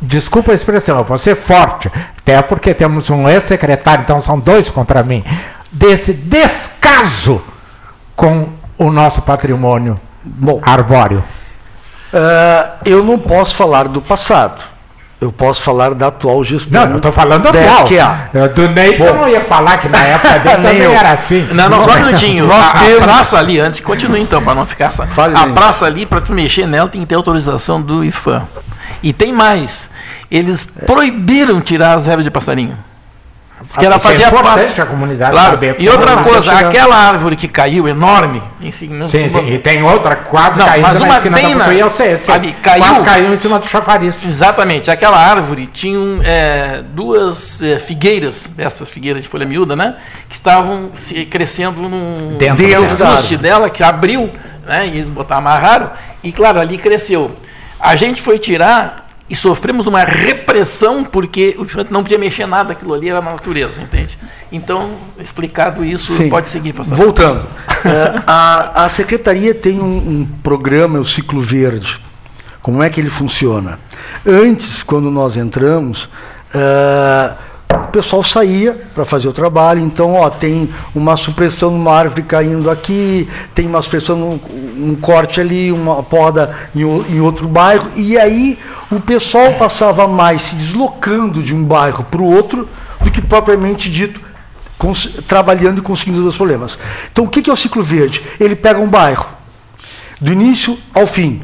[0.00, 4.70] Desculpa a expressão, eu vou ser forte, até porque temos um ex-secretário, então são dois
[4.70, 5.22] contra mim,
[5.70, 7.42] desse descaso
[8.16, 8.48] com
[8.78, 11.22] o nosso patrimônio Bom, arbóreo.
[12.14, 14.73] Uh, eu não posso falar do passado
[15.24, 16.84] eu posso falar da atual gestão.
[16.84, 17.84] Não, eu estou falando atual.
[17.86, 18.48] Que é.
[18.48, 20.92] Do Ney eu não ia falar que na época dele também eu.
[20.92, 21.48] era assim.
[21.50, 22.52] Não, não, só um minutinho.
[22.52, 24.92] a, a praça ali, antes, continue então, para não ficar...
[24.92, 28.42] Fale a praça ali, para tu mexer nela, tem que ter autorização do IFAM.
[29.02, 29.88] E tem mais.
[30.30, 32.76] Eles proibiram tirar as ervas de passarinho.
[33.78, 34.80] Que ela fazia é parte.
[34.80, 35.58] a comunidade claro.
[35.78, 40.66] E outra coisa, aquela árvore que caiu enorme, sim, sim, e tem outra quase não,
[40.66, 42.18] caindo mas uma bem na, eu sei.
[42.28, 44.22] Ali, caiu, quase caiu em cima do chafariz.
[44.24, 49.96] Exatamente, aquela árvore tinha é, duas é, figueiras, dessas figueiras de folha miúda, né,
[50.28, 54.30] que estavam se, crescendo num dentro, da dela, que abriu,
[54.66, 55.90] né, e eles botaram, amarraram,
[56.22, 57.34] e claro, ali cresceu.
[57.80, 62.92] A gente foi tirar e sofremos uma repressão porque o não podia mexer nada, aquilo
[62.92, 64.18] ali era na natureza, entende?
[64.52, 66.28] Então, explicado isso, Sim.
[66.28, 66.74] pode seguir.
[66.74, 66.96] Pastor.
[66.96, 67.46] Voltando,
[67.84, 71.98] é, a, a secretaria tem um, um programa, o Ciclo Verde.
[72.60, 73.78] Como é que ele funciona?
[74.26, 77.34] Antes, quando nós entramos, uh,
[77.94, 83.28] pessoal saía para fazer o trabalho, então ó, tem uma supressão numa árvore caindo aqui,
[83.54, 84.40] tem uma supressão num,
[84.76, 88.58] um corte ali, uma poda em, em outro bairro, e aí
[88.90, 92.68] o pessoal passava mais se deslocando de um bairro para o outro
[93.00, 94.20] do que propriamente dito
[95.28, 96.76] trabalhando e conseguindo os problemas.
[97.10, 98.20] Então, o que é o ciclo verde?
[98.40, 99.28] Ele pega um bairro,
[100.20, 101.40] do início ao fim.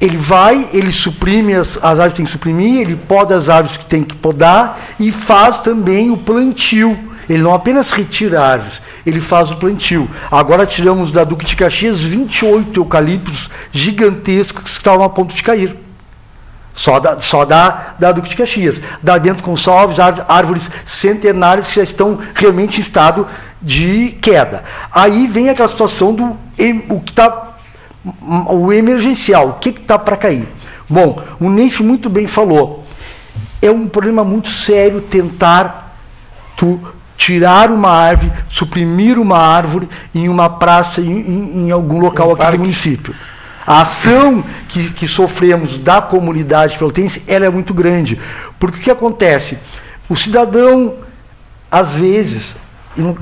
[0.00, 3.76] Ele vai, ele suprime as, as árvores que tem que suprimir, ele poda as árvores
[3.76, 6.98] que tem que podar e faz também o plantio.
[7.28, 10.10] Ele não apenas retira árvores, ele faz o plantio.
[10.30, 15.76] Agora tiramos da Duque de Caxias 28 eucaliptos gigantescos que estavam a ponto de cair.
[16.74, 18.80] Só da, só da, da Duque de Caxias.
[19.02, 23.26] Da Bento Gonçalves, árvores centenárias que já estão realmente em estado
[23.60, 24.64] de queda.
[24.90, 26.38] Aí vem aquela situação do
[26.88, 27.49] o que está
[28.24, 30.48] o emergencial, o que está para cair.
[30.88, 32.84] Bom, o Neif muito bem falou.
[33.62, 35.96] É um problema muito sério tentar
[36.56, 36.80] tu,
[37.16, 42.32] tirar uma árvore, suprimir uma árvore em uma praça, em, em, em algum local um
[42.32, 42.56] aqui parque.
[42.56, 43.14] do município.
[43.66, 48.18] A ação que, que sofremos da comunidade pelotense ela é muito grande.
[48.58, 49.58] Porque o que acontece?
[50.08, 50.94] O cidadão,
[51.70, 52.56] às vezes,
[52.96, 53.16] não,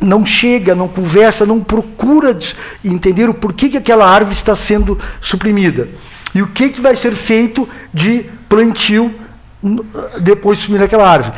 [0.00, 2.38] não, chega, não conversa, não procura
[2.84, 5.88] entender o porquê que aquela árvore está sendo suprimida.
[6.34, 9.12] E o que, que vai ser feito de plantio
[10.20, 11.34] depois de sumir aquela árvore.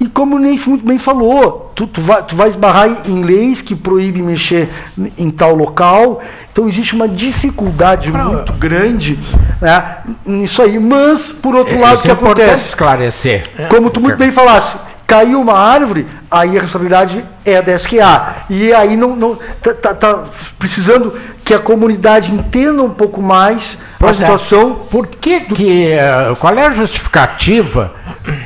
[0.00, 3.62] E como o Neif muito bem falou, tu, tu, vai, tu vai esbarrar em leis
[3.62, 4.68] que proíbem mexer
[5.16, 6.20] em tal local.
[6.52, 9.18] Então existe uma dificuldade muito grande
[9.60, 10.78] né, nisso aí.
[10.78, 12.68] Mas, por outro é, lado, o que é acontece?
[12.68, 13.44] esclarecer.
[13.68, 14.76] Como tu muito bem falasse,
[15.06, 18.36] caiu uma árvore, aí a responsabilidade é da SQA.
[18.50, 20.24] E aí não, não tá, tá, tá
[20.58, 24.12] precisando que a comunidade entenda um pouco mais a é.
[24.12, 24.80] situação.
[24.90, 27.92] Por que, que eh, qual é a justificativa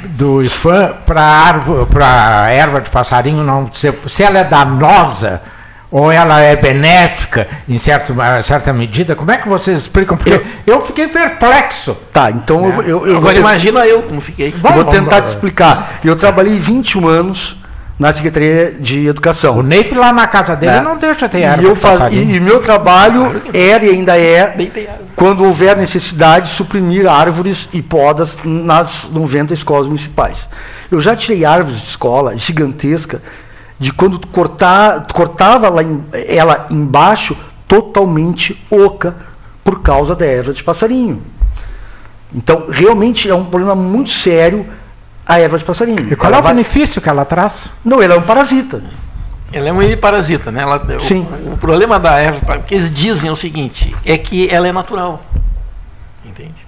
[0.04, 5.40] do IFAM para a erva de passarinho não ser, se ela é danosa?
[5.90, 9.16] Ou ela é benéfica em certo, certa medida?
[9.16, 10.16] Como é que vocês explicam?
[10.16, 11.96] Porque eu, eu fiquei perplexo.
[12.12, 12.68] Tá, então é.
[12.68, 14.50] eu, eu, eu Agora imagina eu como fiquei.
[14.50, 16.00] Vamos, vou tentar vamos, te explicar.
[16.04, 17.56] Eu trabalhei 21 anos
[17.98, 19.58] na Secretaria de Educação.
[19.58, 20.80] O Neif lá na casa dele é.
[20.80, 21.62] não deixa ter erva.
[21.62, 24.56] E, eu faz, e, e meu trabalho era e ainda é,
[25.16, 30.48] quando houver necessidade, suprimir árvores e podas nas 90 escolas municipais.
[30.90, 33.20] Eu já tirei árvores de escola gigantesca,
[33.78, 39.14] de quando tu cortar, tu cortava lá em, ela embaixo, totalmente oca,
[39.62, 41.22] por causa da erva de passarinho.
[42.34, 44.66] Então, realmente é um problema muito sério
[45.26, 46.12] a erva de passarinho.
[46.12, 46.54] E qual ela é o vai...
[46.54, 47.70] benefício que ela traz?
[47.84, 48.82] Não, ela é um parasita.
[49.52, 50.62] Ela é um parasita, né?
[50.62, 51.26] Ela, Sim.
[51.46, 55.22] O, o, problema da erva, porque eles dizem o seguinte, é que ela é natural.
[56.24, 56.66] Entende?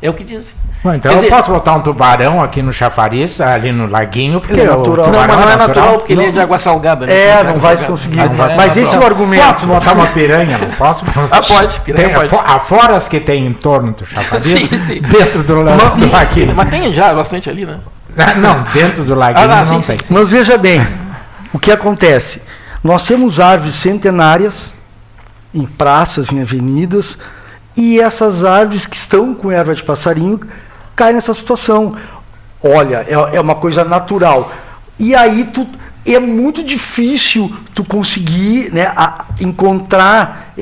[0.00, 0.54] É o que dizem.
[0.84, 4.38] Bom, então Quer eu dizer, posso botar um tubarão aqui no chafariz, ali no laguinho,
[4.38, 5.10] porque é natural.
[5.10, 7.06] Não, mas não é natural, porque ele é de água salgada.
[7.06, 7.20] Né?
[7.20, 8.18] É, não vai conseguir.
[8.18, 9.46] Não vai, mas esse é o argumento.
[9.46, 11.02] Posso botar uma piranha, não posso?
[11.30, 12.44] Ah, pode, piranha tem, pode.
[12.46, 15.00] Há foras que tem em torno do chafariz, sim, sim.
[15.00, 16.54] dentro do, do laguinho.
[16.54, 17.78] Mas tem já bastante ali, né?
[18.18, 19.96] Ah, não, dentro do laguinho ah, não, sim, tem.
[20.10, 20.86] Mas veja bem,
[21.50, 22.42] o que acontece?
[22.82, 24.74] Nós temos árvores centenárias
[25.54, 27.16] em praças, em avenidas,
[27.74, 30.40] e essas árvores que estão com erva de passarinho
[30.94, 31.96] caem nessa situação.
[32.62, 34.52] Olha, é, é uma coisa natural.
[34.98, 35.66] E aí tu,
[36.06, 40.54] é muito difícil tu conseguir né, a, encontrar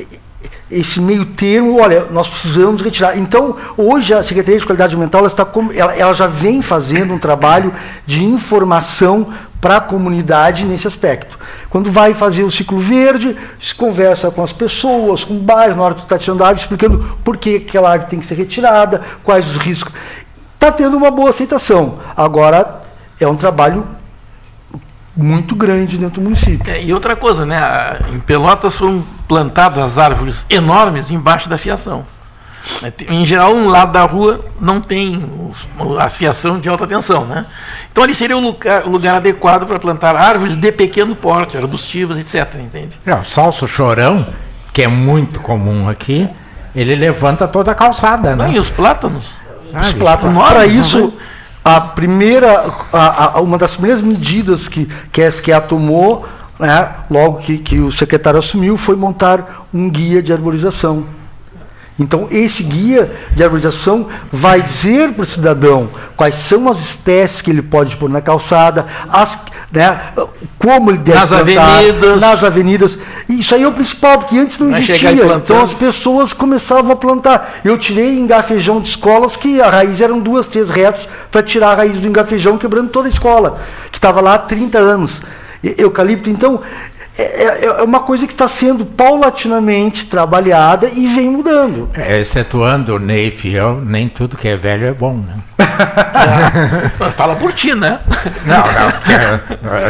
[0.71, 3.17] esse meio termo, olha, nós precisamos retirar.
[3.17, 7.19] Então, hoje a Secretaria de Qualidade Ambiental ela, está, ela, ela já vem fazendo um
[7.19, 7.73] trabalho
[8.07, 9.27] de informação
[9.61, 11.39] para a comunidade nesse aspecto.
[11.69, 15.83] Quando vai fazer o ciclo verde, se conversa com as pessoas, com o bairro, na
[15.83, 19.01] hora que está tirando a árvore, explicando por que aquela árvore tem que ser retirada,
[19.23, 19.93] quais os riscos.
[20.63, 21.99] Está tendo uma boa aceitação.
[22.15, 22.83] Agora,
[23.19, 23.85] é um trabalho
[25.13, 26.71] muito grande dentro do município.
[26.71, 27.59] É, e outra coisa, né?
[28.13, 32.05] Em Pelotas foram plantadas árvores enormes embaixo da fiação.
[32.81, 35.29] É, em geral, um lado da rua não tem
[35.99, 37.25] a fiação de alta tensão.
[37.25, 37.45] Né?
[37.91, 42.17] Então, ali seria o lugar, o lugar adequado para plantar árvores de pequeno porte, arbustivas,
[42.17, 42.55] etc.
[42.61, 42.97] Entende?
[43.05, 44.25] É, o salso chorão,
[44.71, 46.29] que é muito comum aqui,
[46.73, 48.33] ele levanta toda a calçada.
[48.33, 48.45] Né?
[48.45, 49.42] Não, e os plátanos?
[50.49, 51.13] Para isso,
[51.63, 56.27] a primeira, a, a, uma das primeiras medidas que, que a SQA tomou,
[56.59, 61.05] né, logo que, que o secretário assumiu, foi montar um guia de arborização.
[61.99, 67.51] Então, esse guia de arborização vai dizer para o cidadão quais são as espécies que
[67.51, 69.37] ele pode pôr na calçada, as,
[69.73, 70.13] né,
[70.59, 72.21] como ele deve nas plantar, avenidas.
[72.21, 72.97] nas avenidas.
[73.27, 75.11] Isso aí é o principal, porque antes não existia.
[75.11, 77.59] Então as pessoas começavam a plantar.
[77.65, 81.75] Eu tirei engafejão de escolas que a raiz eram duas, três retos para tirar a
[81.75, 83.59] raiz do engafejão, quebrando toda a escola,
[83.91, 85.21] que estava lá há 30 anos.
[85.63, 86.61] Eucalipto, então,
[87.17, 91.89] é, é, é uma coisa que está sendo paulatinamente trabalhada e vem mudando.
[91.93, 95.35] É, excetuando o Ney eu, nem tudo que é velho é bom, né?
[95.59, 97.09] É.
[97.15, 97.99] Fala por ti, né?
[98.45, 98.63] Não,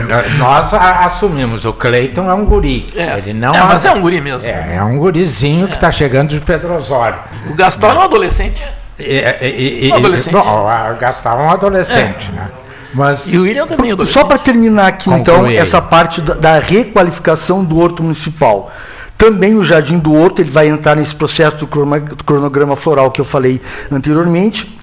[0.10, 0.38] não.
[0.38, 2.88] nós assumimos, o Cleiton é um guri.
[2.96, 4.48] É, Ele não é, mas é um guri mesmo.
[4.48, 7.20] É, é um gurizinho que está chegando de Pedro Osório.
[7.50, 8.62] O Gastão é um adolescente.
[9.00, 10.34] É, e, e, um adolescente.
[10.34, 12.50] Bom, o Gastão é um adolescente, né?
[12.94, 13.92] Mas, e o William também.
[13.92, 18.72] É só para terminar aqui, então, essa parte da, da, requalificação do horto municipal.
[19.18, 23.26] Também o Jardim do Horto ele vai entrar nesse processo do cronograma floral que eu
[23.26, 24.78] falei anteriormente.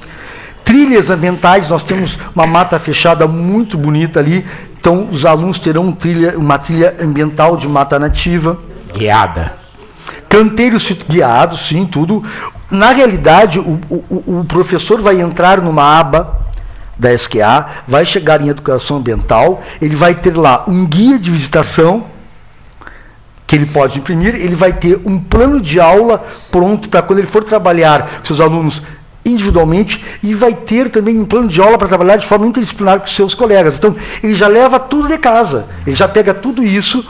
[0.65, 4.47] Trilhas ambientais, nós temos uma mata fechada muito bonita ali.
[4.79, 8.57] Então, os alunos terão trilha, uma trilha ambiental de mata nativa.
[8.95, 9.53] Guiada.
[10.29, 12.25] Canteiros guiados, sim, tudo.
[12.71, 16.41] Na realidade, o, o, o professor vai entrar numa aba
[17.01, 22.05] da SQA, vai chegar em educação ambiental, ele vai ter lá um guia de visitação
[23.47, 27.27] que ele pode imprimir, ele vai ter um plano de aula pronto para quando ele
[27.27, 28.83] for trabalhar com seus alunos
[29.25, 33.07] individualmente e vai ter também um plano de aula para trabalhar de forma interdisciplinar com
[33.07, 33.79] seus colegas.
[33.79, 37.05] Então, ele já leva tudo de casa, ele já pega tudo isso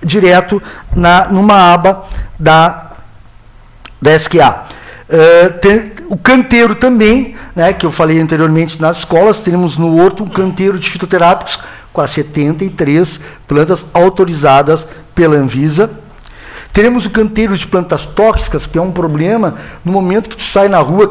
[0.00, 0.62] direto
[0.94, 2.04] na, numa aba
[2.38, 2.92] da,
[4.00, 4.66] da SQA.
[5.08, 10.24] Uh, tem, o canteiro também, né, que eu falei anteriormente nas escolas, teremos no Horto
[10.24, 11.60] um canteiro de fitoterápicos
[11.92, 15.90] com as 73 plantas autorizadas pela Anvisa.
[16.72, 20.68] Teremos o canteiro de plantas tóxicas, que é um problema no momento que tu sai
[20.68, 21.10] na rua,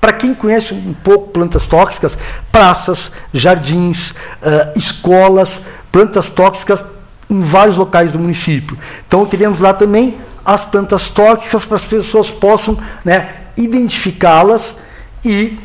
[0.00, 2.16] para quem conhece um pouco plantas tóxicas,
[2.52, 5.60] praças, jardins, uh, escolas,
[5.90, 6.84] plantas tóxicas
[7.30, 8.78] em vários locais do município.
[9.06, 14.76] Então teremos lá também as plantas tóxicas para as pessoas possam né, identificá-las
[15.24, 15.58] e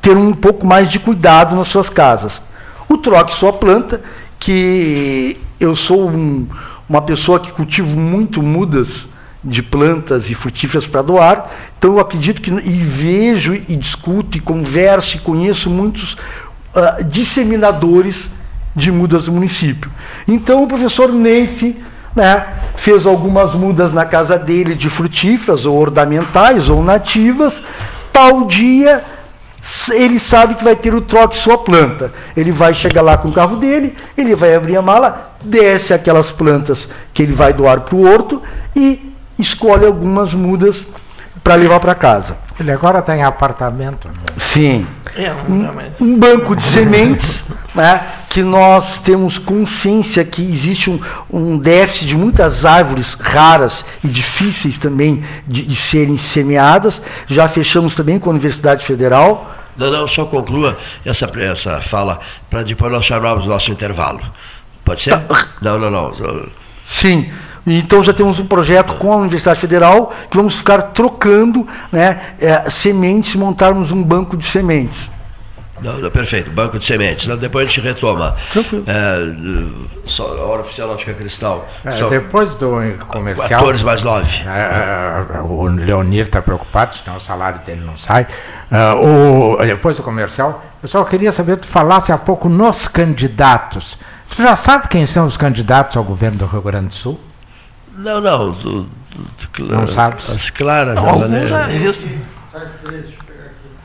[0.00, 2.42] ter um pouco mais de cuidado nas suas casas.
[2.88, 4.02] O troque sua planta,
[4.38, 6.46] que eu sou um,
[6.88, 9.08] uma pessoa que cultivo muito mudas
[9.42, 14.40] de plantas e frutíferas para doar, então eu acredito que e vejo e discuto e
[14.40, 18.30] converso e conheço muitos uh, disseminadores
[18.74, 19.90] de mudas do município.
[20.26, 21.76] Então o professor Neif
[22.14, 22.46] né,
[22.76, 27.62] fez algumas mudas na casa dele de frutíferas ou ornamentais ou nativas,
[28.12, 29.02] tal dia
[29.92, 32.12] ele sabe que vai ter o troque sua planta.
[32.36, 36.30] Ele vai chegar lá com o carro dele, ele vai abrir a mala, desce aquelas
[36.30, 38.42] plantas que ele vai doar para o horto
[38.76, 40.84] e escolhe algumas mudas
[41.42, 42.36] para levar para casa.
[42.60, 44.08] Ele agora tem apartamento.
[44.08, 44.14] Né?
[44.38, 44.86] Sim.
[45.16, 47.44] É, um, um, banco de sementes,
[47.74, 51.00] né, que nós temos consciência que existe um,
[51.32, 57.00] um, déficit de muitas árvores raras e difíceis também de, de serem semeadas.
[57.28, 59.54] Já fechamos também com a Universidade Federal.
[59.76, 62.18] Não, não, só conclua essa, essa fala
[62.50, 64.20] para depois nós chamarmos o nosso intervalo.
[64.84, 65.16] Pode ser?
[65.18, 65.46] Tá.
[65.62, 66.12] Não, não, não.
[66.84, 67.30] Sim.
[67.66, 72.68] Então já temos um projeto com a Universidade Federal que vamos ficar trocando né, é,
[72.68, 75.10] sementes, montarmos um banco de sementes.
[75.80, 77.26] Não, não, perfeito, banco de sementes.
[77.38, 78.36] Depois a gente retoma.
[78.52, 78.84] Tranquilo.
[78.86, 81.66] É, só, a hora oficial Ótica Cristal.
[81.84, 82.70] É, depois do
[83.08, 83.48] comercial.
[83.48, 84.44] 14 mais 9.
[84.46, 88.26] É, é, o Leonir está preocupado, senão o salário dele não sai.
[88.70, 93.98] Uh, o, depois do comercial, eu só queria saber, tu falasse há pouco nos candidatos.
[94.30, 97.20] Tu já sabe quem são os candidatos ao governo do Rio Grande do Sul?
[97.96, 98.52] Não, não.
[98.52, 98.88] Do, do,
[99.58, 100.16] do, não sabe?
[100.28, 102.20] As claras, não, alguns já existem.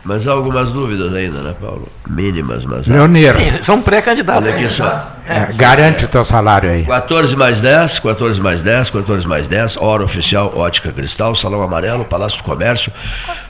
[0.03, 1.87] Mas há algumas dúvidas ainda, né, Paulo?
[2.07, 2.87] Mínimas, mas.
[2.87, 3.63] Leonir.
[3.63, 4.41] são pré-candidatos.
[4.41, 5.15] Olha aqui só.
[5.27, 6.83] É, garante o teu salário aí.
[6.83, 12.05] 14 mais 10, 14 mais 10, 14 mais 10, hora oficial Ótica Cristal, Salão Amarelo,
[12.05, 12.91] Palácio do Comércio.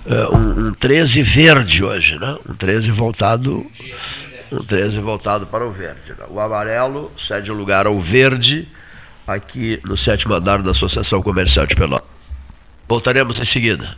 [0.06, 2.36] Uh, um, um 13 verde hoje, né?
[2.50, 3.66] Um 13 voltado.
[4.52, 6.10] Um 13 voltado para o verde.
[6.10, 6.26] Né?
[6.30, 8.68] O amarelo cede lugar ao verde
[9.34, 12.08] aqui no sétimo andar da Associação Comercial de Pelotas.
[12.88, 13.98] Voltaremos em seguida.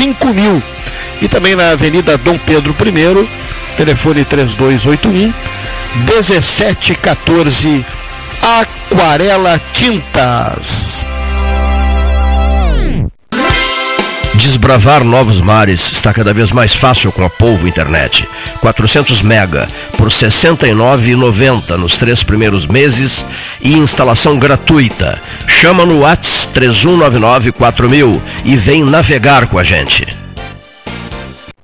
[0.00, 0.62] 5000
[1.20, 3.28] e também na Avenida Dom Pedro I,
[3.76, 5.34] telefone 3281
[5.94, 7.84] 1714
[8.40, 10.99] Aquarela Tintas.
[14.50, 18.28] Desbravar novos mares está cada vez mais fácil com a Polvo Internet.
[18.60, 23.24] 400 mega por R$ 69,90 nos três primeiros meses
[23.60, 25.22] e instalação gratuita.
[25.46, 30.19] Chama no Whats 31994000 e vem navegar com a gente.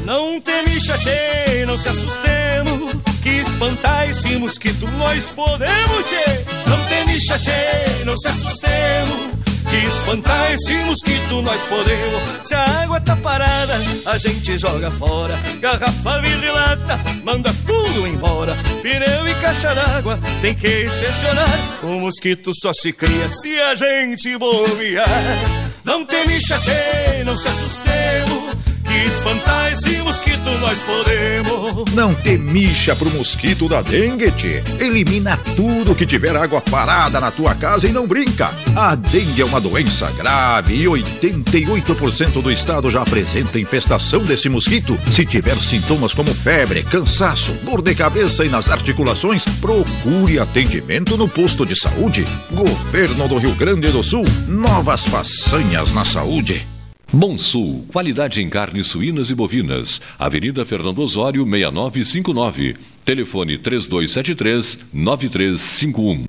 [0.05, 0.79] Não teme
[1.67, 6.45] não se assustemos Que espantar esse mosquito nós podemos, tchê.
[6.67, 7.19] Não teme
[8.05, 9.33] não se assustemos
[9.71, 12.23] que espantar esse mosquito nós podemos.
[12.43, 15.35] Se a água tá parada, a gente joga fora.
[15.61, 18.55] Garrafa, vidro e lata, manda tudo embora.
[18.83, 21.49] Pneu e caixa d'água, tem que inspecionar.
[21.83, 26.59] O mosquito só se cria se a gente bobear Não tem micha,
[27.25, 28.42] não se assustemos
[28.93, 31.91] que espantar esse mosquito nós podemos.
[31.95, 34.63] Não temixa pro mosquito da dengue, tchê.
[34.79, 38.51] Elimina tudo que tiver água parada na tua casa e não brinca.
[38.77, 44.99] A dengue é uma doença grave e 88% do estado já apresenta infestação desse mosquito.
[45.11, 51.29] Se tiver sintomas como febre, cansaço, dor de cabeça e nas articulações, procure atendimento no
[51.29, 52.27] posto de saúde.
[52.51, 56.72] Governo do Rio Grande do Sul, novas façanhas na saúde.
[57.15, 60.01] Bom Sul, qualidade em carnes suínas e bovinas.
[60.19, 62.75] Avenida Fernando Osório, 6959.
[63.05, 66.25] Telefone 3273-9351.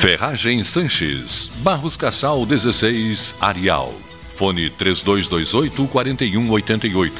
[0.00, 1.50] Ferragem Sanches.
[1.64, 3.92] Barros Cassal 16, Arial.
[4.36, 7.10] Fone 3228-4188.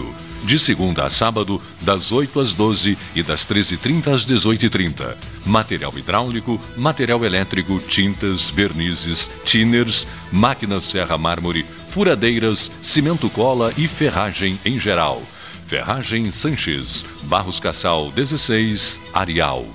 [0.44, 5.16] De segunda a sábado, das 8 às 12 e das 13h30 às 18h30.
[5.50, 14.56] Material hidráulico, material elétrico, tintas, vernizes, tinners, máquinas serra mármore, furadeiras, cimento cola e ferragem
[14.64, 15.20] em geral.
[15.66, 19.66] Ferragem Sanches, Barros Cassal 16, Arial.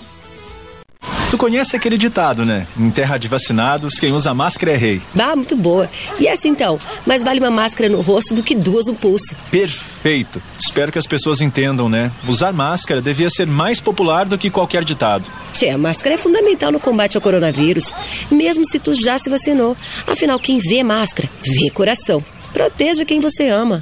[1.29, 2.65] Tu conhece aquele ditado, né?
[2.79, 5.01] Em terra de vacinados, quem usa máscara é rei.
[5.13, 5.89] Bah, muito boa.
[6.17, 6.79] E essa então?
[7.05, 9.35] Mais vale uma máscara no rosto do que duas no pulso.
[9.51, 10.41] Perfeito.
[10.75, 12.11] Espero que as pessoas entendam, né?
[12.27, 15.31] Usar máscara devia ser mais popular do que qualquer ditado.
[15.53, 17.93] Tchê, a máscara é fundamental no combate ao coronavírus,
[18.29, 19.77] mesmo se tu já se vacinou.
[20.05, 22.21] Afinal, quem vê máscara, vê coração.
[22.51, 23.79] Proteja quem você ama.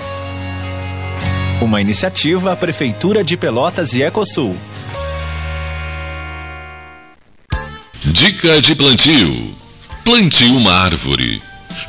[1.60, 4.56] Uma iniciativa Prefeitura de Pelotas e Ecosul.
[8.06, 9.56] Dica de plantio:
[10.06, 11.42] plante uma árvore.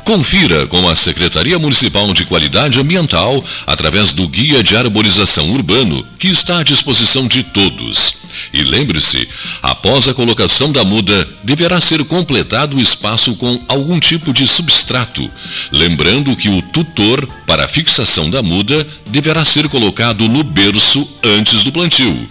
[0.05, 6.27] Confira com a Secretaria Municipal de Qualidade Ambiental através do Guia de Arborização Urbano, que
[6.27, 8.13] está à disposição de todos.
[8.53, 9.27] E lembre-se,
[9.63, 15.27] após a colocação da muda, deverá ser completado o espaço com algum tipo de substrato.
[15.71, 21.63] Lembrando que o tutor para a fixação da muda deverá ser colocado no berço antes
[21.63, 22.29] do plantio.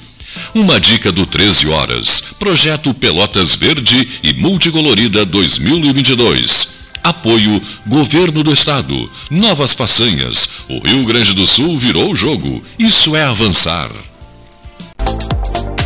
[0.55, 2.23] Uma dica do 13 Horas.
[2.39, 6.84] Projeto Pelotas Verde e Multicolorida 2022.
[7.05, 9.13] Apoio Governo do Estado.
[9.31, 10.49] Novas façanhas.
[10.71, 12.65] O Rio Grande do Sul virou o jogo.
[12.79, 13.91] Isso é avançar.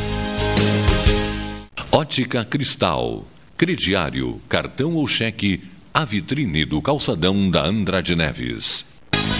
[1.93, 3.27] Ótica Cristal,
[3.57, 5.61] crediário, cartão ou cheque,
[5.93, 8.85] a vitrine do calçadão da Andrade Neves.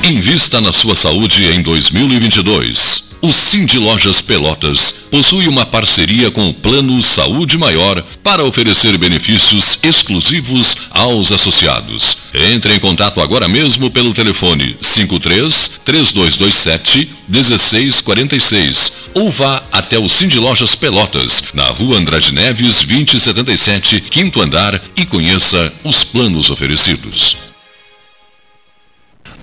[0.04, 3.16] Invista na sua saúde em 2022.
[3.22, 9.80] O Cindy Lojas Pelotas possui uma parceria com o Plano Saúde Maior para oferecer benefícios
[9.84, 12.18] exclusivos aos associados.
[12.34, 20.40] Entre em contato agora mesmo pelo telefone 53 3227 1646 ou vá até o Cindy
[20.40, 27.36] Lojas Pelotas, na rua Andrade Neves 2077, quinto andar e conheça os planos oferecidos.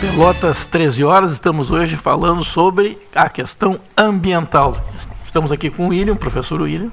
[0.00, 4.82] Pelotas, 13 horas, estamos hoje falando sobre a questão ambiental.
[5.26, 6.88] Estamos aqui com o William, o professor William,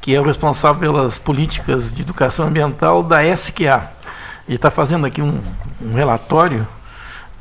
[0.00, 3.90] que é o responsável pelas políticas de educação ambiental da SQA.
[4.48, 5.38] Ele está fazendo aqui um,
[5.82, 6.66] um relatório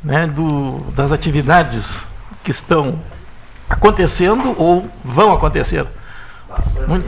[0.04, 2.04] né, do, das atividades
[2.44, 3.00] que estão
[3.70, 5.86] acontecendo ou vão acontecer.
[6.86, 7.08] Muito...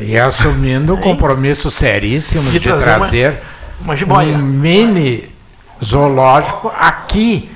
[0.00, 3.42] E assumindo um compromisso seríssimo de, de trazer, trazer
[3.80, 5.33] uma, uma um mini
[5.84, 7.50] zoológico aqui.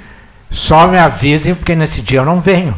[0.50, 2.76] Só me avisem, porque nesse dia eu não venho,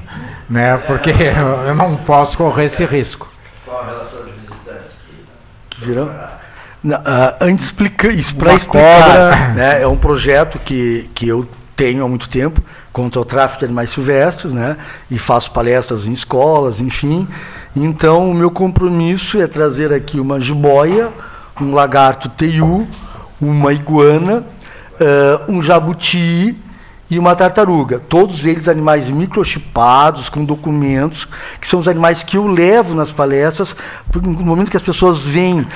[0.48, 0.76] né?
[0.78, 1.10] Porque
[1.66, 3.28] eu não posso correr esse risco.
[3.64, 4.96] Qual a relação de visitantes
[5.68, 6.10] que virão?
[6.82, 11.46] Não, uh, antes explica, isso para explicar, né, é um projeto que, que eu
[11.76, 14.78] tenho há muito tempo contra o tráfico de animais silvestres, né,
[15.10, 17.28] e faço palestras em escolas, enfim.
[17.76, 21.08] Então, o meu compromisso é trazer aqui uma jiboia,
[21.60, 22.88] um lagarto teiu,
[23.38, 24.42] uma iguana
[25.00, 26.56] uh, um jabuti
[27.10, 27.98] e uma tartaruga.
[27.98, 31.26] Todos eles animais microchipados, com documentos,
[31.60, 33.74] que são os animais que eu levo nas palestras,
[34.14, 35.66] no momento que as pessoas veem uh,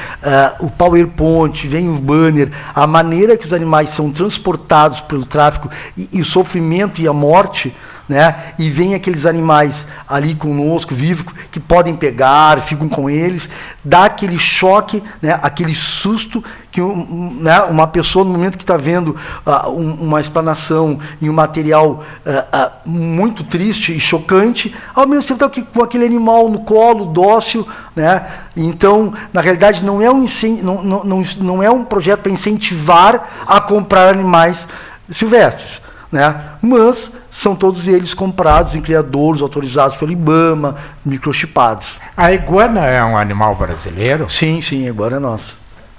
[0.61, 6.09] o PowerPoint, veem o banner, a maneira que os animais são transportados pelo tráfico e,
[6.13, 7.75] e o sofrimento e a morte,
[8.09, 8.55] né?
[8.59, 13.49] E vem aqueles animais ali conosco, vivos, que podem pegar, ficam com eles,
[13.83, 15.39] dá aquele choque, né?
[15.43, 17.63] aquele susto que um, né?
[17.63, 19.17] uma pessoa, no momento que está vendo
[19.47, 25.37] uh, um, uma explanação em um material uh, uh, muito triste e chocante, ao mesmo
[25.37, 27.67] tempo está com aquele animal no colo, dócil.
[27.95, 28.27] Né?
[28.57, 30.27] Então, na realidade, não é um,
[30.63, 34.67] não, não, não, não é um projeto para incentivar a comprar animais
[35.11, 35.84] silvestres.
[36.15, 36.33] Né?
[36.63, 41.99] Mas são todos eles comprados em criadouros autorizados pelo IBAMA, microchipados.
[42.17, 44.29] A iguana é um animal brasileiro?
[44.31, 45.57] Sim, sim, a iguana é nossa.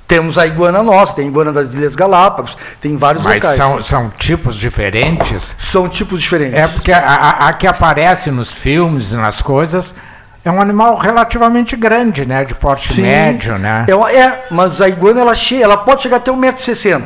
[0.07, 3.57] Temos a iguana nossa, tem a iguana das Ilhas Galápagos, tem vários Mas locais.
[3.57, 5.53] são, são tipos diferentes?
[5.59, 6.61] São tipos diferentes.
[6.61, 9.93] É porque a, a- a que aparece nos filmes e nas coisas
[10.45, 12.45] é um animal relativamente grande, né?
[12.45, 13.01] De porte Sim.
[13.01, 13.85] médio, né?
[13.89, 17.01] É, é, mas a iguana ela, che ela pode chegar até 1,60m,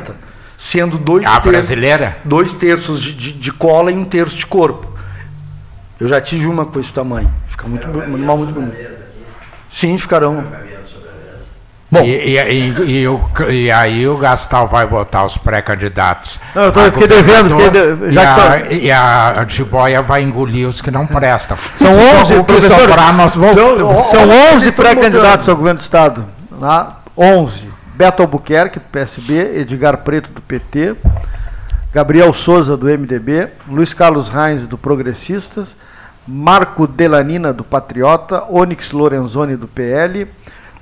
[0.62, 2.18] sendo dois, A ter- brasileira?
[2.22, 4.86] dois terços de, de- de cola e um terço de corpo.
[5.98, 7.30] Eu já tive uma com esse tamanho.
[7.48, 8.76] Fica muito, animal muito bonito.
[9.70, 10.44] Sim, ficarão.
[11.90, 12.02] Bom.
[12.02, 16.38] E, e- e- e o- e aí o Gastal vai botar os pré-candidatos.
[16.54, 19.44] Não, eu tô- eu fiquei devendo, fiquei de- e, já que a, tô- e a
[19.48, 21.56] Jiboia vai engolir os que não prestam.
[21.76, 24.84] São Se 11, o que professor, sobrar, nós vamos- são, são Olha, 11 eles estão
[24.84, 26.24] pré-candidatos ao governo do Estado.
[26.60, 27.70] Lá, 11.
[28.00, 30.96] Beto Albuquerque, do PSB, Edgar Preto, do PT,
[31.92, 35.68] Gabriel Souza, do MDB, Luiz Carlos Reins, do Progressistas,
[36.26, 40.26] Marco Delanina, do Patriota, Onyx Lorenzoni, do PL,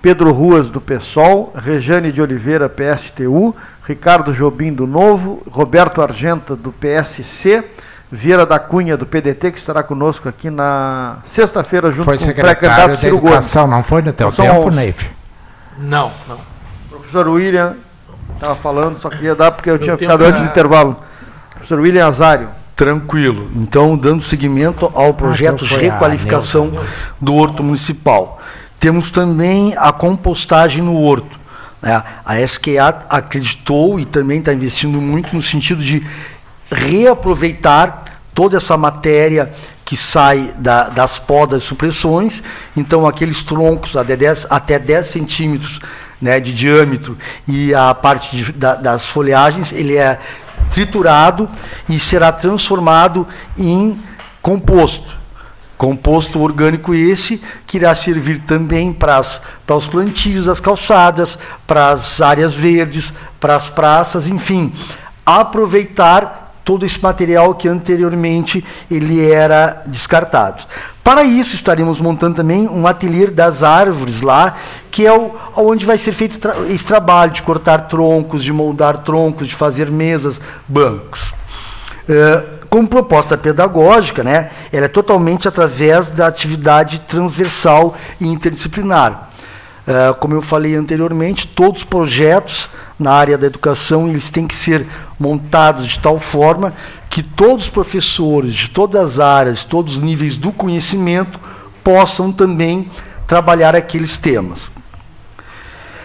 [0.00, 3.52] Pedro Ruas, do PSOL, Rejane de Oliveira, PSTU,
[3.84, 7.64] Ricardo Jobim, do Novo, Roberto Argenta, do PSC,
[8.12, 12.26] Vieira da Cunha, do PDT, que estará conosco aqui na sexta-feira, junto Foi com o
[12.26, 13.32] secretário pré-candidato da Ciro Gomes.
[13.32, 14.76] Educação, não foi no teu são tempo, 11.
[14.76, 15.10] Neif?
[15.80, 16.57] Não, não.
[17.10, 17.74] Professor William
[18.34, 20.96] estava falando, só queria dar porque eu tinha tempo ficado antes do intervalo.
[21.52, 22.48] Professor William Azário.
[22.76, 23.50] Tranquilo.
[23.56, 26.78] Então, dando seguimento ao projeto de então foi a requalificação
[27.20, 28.40] do horto municipal.
[28.78, 31.38] Temos também a compostagem no horto.
[31.80, 32.02] né?
[32.24, 36.04] A SQA acreditou e também está investindo muito no sentido de
[36.70, 38.04] reaproveitar
[38.34, 39.52] toda essa matéria
[39.84, 42.42] que sai da- das podas e supressões.
[42.76, 45.80] Então, aqueles troncos até 10, até 10 centímetros
[46.20, 47.16] né, de diâmetro
[47.46, 50.18] e a parte de- da- das folhagens, ele é
[50.72, 51.48] triturado
[51.88, 53.26] e será transformado
[53.56, 53.98] em
[54.42, 55.16] composto.
[55.76, 62.20] Composto orgânico esse que irá servir também para, as, os plantios das calçadas, para as
[62.20, 64.72] áreas verdes, para as praças, enfim,
[65.24, 70.64] aproveitar todo esse material que anteriormente ele era descartado.
[71.02, 74.54] Para isso estaremos montando também um ateliê das árvores lá,
[74.90, 76.38] que é o, onde vai ser feito
[76.68, 80.38] esse trabalho de cortar troncos, de moldar troncos, de fazer mesas,
[80.68, 81.32] bancos.
[82.06, 89.27] Eh, como proposta pedagógica, né, ela é totalmente através da atividade transversal e interdisciplinar.
[89.90, 94.54] Eh, como eu falei anteriormente, todos os projetos na área da educação eles têm que
[94.54, 94.86] ser
[95.18, 96.74] montados de tal forma
[97.08, 101.40] que todos os professores de todas as áreas, todos os níveis do conhecimento
[101.82, 102.90] possam também
[103.26, 104.70] trabalhar aqueles temas.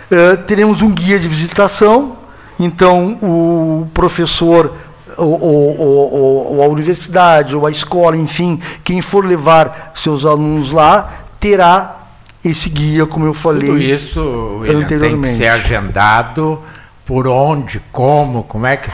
[0.09, 2.15] Eh, teremos um guia de visitação,
[2.57, 4.73] então o professor,
[5.17, 10.71] ou, ou- ou- ou a universidade, ou a escola, enfim, quem for levar seus alunos
[10.71, 11.97] lá, terá
[12.43, 14.61] esse guia, como eu falei Tudo isso
[14.99, 16.59] tem que ser agendado
[17.05, 18.89] por onde, como, como é que.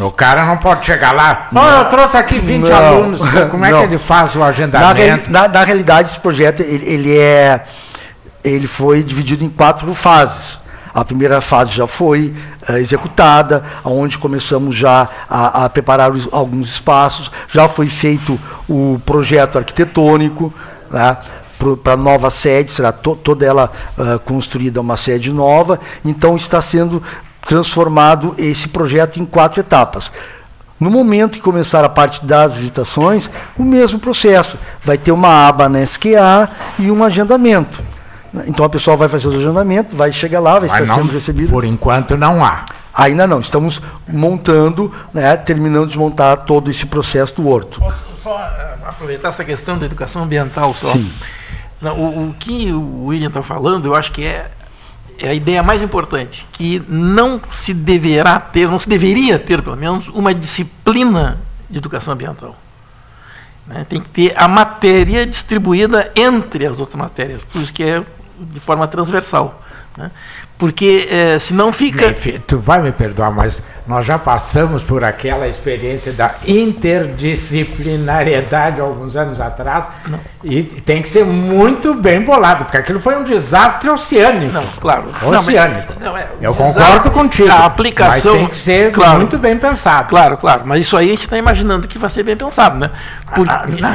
[0.00, 1.48] O cara não pode chegar lá.
[1.54, 2.76] "Ó, eu trouxe aqui 20 Não.
[2.76, 3.20] alunos.
[3.50, 3.80] Como é Não.
[3.80, 4.94] que ele faz o Na, agendamento?
[4.94, 7.64] reali- na- na realidade, esse projeto ele, ele é,
[8.44, 10.60] ele foi dividido em quatro fases.
[10.94, 12.32] A primeira fase já foi
[12.68, 18.38] eh, executada, onde começamos já a, a preparar os- alguns espaços, já foi feito
[18.68, 20.52] o projeto arquitetônico
[20.90, 21.16] né,
[21.82, 26.60] para a nova sede, será to- toda ela ah, construída uma sede nova, então está
[26.62, 27.02] sendo
[27.46, 30.10] transformado esse projeto em quatro etapas.
[30.78, 34.56] No momento que começar a parte das visitações, o mesmo processo.
[34.80, 36.48] Vai ter uma aba na SQA
[36.78, 37.80] e um agendamento.
[38.46, 41.12] Então a pessoa vai fazer o agendamento, vai chegar lá, vai Mas estar não- sendo
[41.12, 41.50] recebido.
[41.50, 42.64] Por enquanto não há.
[42.98, 47.78] Ainda não, estamos montando, né, terminando de montar todo esse processo do horto.
[47.78, 50.88] Posso só eh, aproveitar essa questão da educação ambiental só?
[50.88, 51.08] Sim.
[51.80, 54.50] Não, o, o que o William está falando, eu acho que é,
[55.16, 59.76] é a ideia mais importante, que não se deverá ter, não se deveria ter, pelo
[59.76, 61.38] menos, uma disciplina
[61.70, 62.56] de educação ambiental.
[63.64, 63.86] né?
[63.88, 68.02] Tem que ter a matéria distribuída entre as outras matérias, por isso que é
[68.40, 69.62] de forma transversal.
[69.98, 70.10] Né?
[70.56, 72.06] Porque eh, senão fica.
[72.06, 79.16] Neif, tu vai me perdoar, mas nós já passamos por aquela experiência da interdisciplinariedade alguns
[79.16, 79.84] anos atrás
[80.42, 84.52] e tem que ser muito bem bolado, porque aquilo foi um desastre oceânico.
[84.52, 85.04] Não, claro.
[85.22, 85.92] Oceânico.
[86.00, 87.50] Não, mas- não, é, Eu desastre- concordo contigo.
[87.50, 88.36] A aplicação.
[88.36, 90.08] Tem que ser claro, muito bem pensado.
[90.08, 90.62] Claro, claro.
[90.64, 92.90] Mas isso aí a gente está imaginando que vai ser bem pensado, né?
[93.34, 93.54] Porque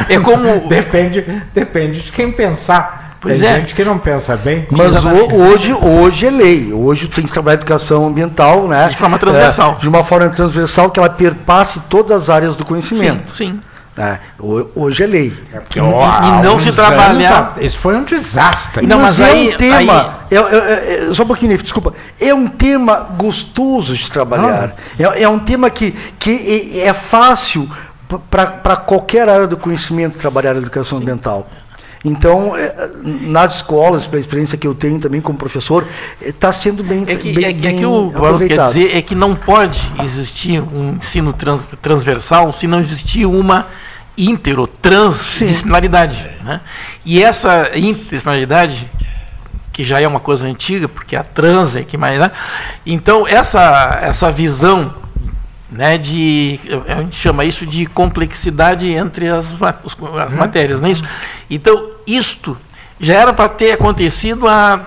[0.09, 0.43] é como.
[0.69, 1.21] depende,
[1.53, 3.02] depende de quem pensar.
[3.23, 3.55] Pois tem é.
[3.55, 4.67] gente que não pensa bem.
[4.69, 6.71] Mas ho- hoje, hoje é lei.
[6.73, 8.89] Hoje tem que trabalhar educação ambiental, né?
[8.89, 9.75] De forma transversal.
[9.77, 13.35] É, de uma forma transversal que ela perpasse todas as áreas do conhecimento.
[13.35, 13.59] Sim, sim.
[13.95, 15.33] É, ho- hoje é lei.
[15.75, 18.85] E- e não se trabalhar- Isso foi um desastre.
[18.87, 20.19] Não, Não, mas mas é aí- um tema.
[20.31, 21.93] é- é- é- só um pouquinho, desculpa.
[22.19, 24.75] É um tema gostoso de trabalhar.
[24.99, 27.69] É, é um tema que, que é, é fácil
[28.29, 31.47] para qualquer área do conhecimento trabalhar a educação ambiental.
[32.05, 35.87] Então, é, nas escolas, pela experiência que eu tenho também como professor,
[36.21, 38.73] está sendo bem, É que, bem, é que- é que o Valdo quer aproveitado.
[38.73, 43.67] dizer é que não pode existir um ensino trans- transversal se não existir uma
[44.17, 46.29] intero, transdisciplinaridade.
[46.43, 46.59] Né?
[47.05, 48.91] E essa interdisciplinaridade,
[49.71, 52.19] que já é uma coisa antiga, porque a trans é que mais.
[52.19, 52.29] Né?
[52.85, 54.93] Então, essa, essa visão
[55.73, 56.59] né, de.
[56.87, 60.37] A gente chama isso de complexidade entre as, as Uhum.
[60.37, 61.03] matérias, não é isso?
[61.49, 62.55] Então, isto
[62.99, 64.79] já era para ter acontecido a,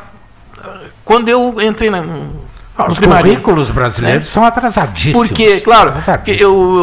[1.04, 2.46] quando eu entrei na, no
[2.78, 4.30] Ah, Os primário, currículos brasileiros né?
[4.32, 5.28] são atrasadíssimos.
[5.28, 6.38] Porque, claro, porque eu,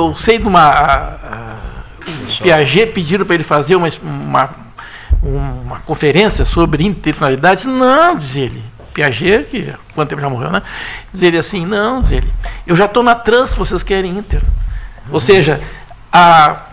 [0.10, 0.62] eu sei de uma.
[0.62, 1.54] a- a-
[2.06, 4.50] o Piaget pediram para ele fazer uma, uma,
[5.22, 7.68] uma conferência sobre interdisciplinaridade.
[7.68, 8.62] Não, diz ele.
[8.94, 10.62] Piaget, que há quanto tempo já morreu, né?
[11.12, 12.32] Diz ele assim: não, diz ele,
[12.66, 14.42] eu já estou na trans, vocês querem inter.
[15.10, 15.60] Ou seja,
[16.12, 16.68] há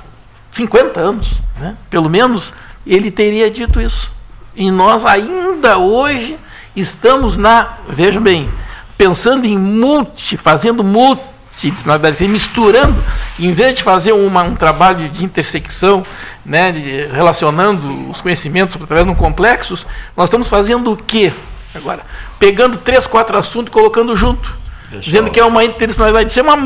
[0.53, 2.53] 50 anos, né, pelo menos,
[2.87, 4.11] ele teria dito isso.
[4.55, 6.37] E nós ainda hoje
[6.77, 8.49] estamos na, vejam bem,
[8.97, 12.95] pensando em multi, fazendo multidisciplinaridade, assim, misturando,
[13.39, 16.03] em vez de fazer uma, um trabalho de intersecção,
[16.45, 19.87] né, de, relacionando os conhecimentos através de um complexos,
[20.17, 21.33] nós estamos fazendo o quê
[21.75, 22.03] agora?
[22.39, 24.49] Pegando três, quatro assuntos e colocando junto.
[24.85, 25.01] Pessoal.
[25.03, 26.57] Dizendo que é uma interdisciplinaridade, isso é uma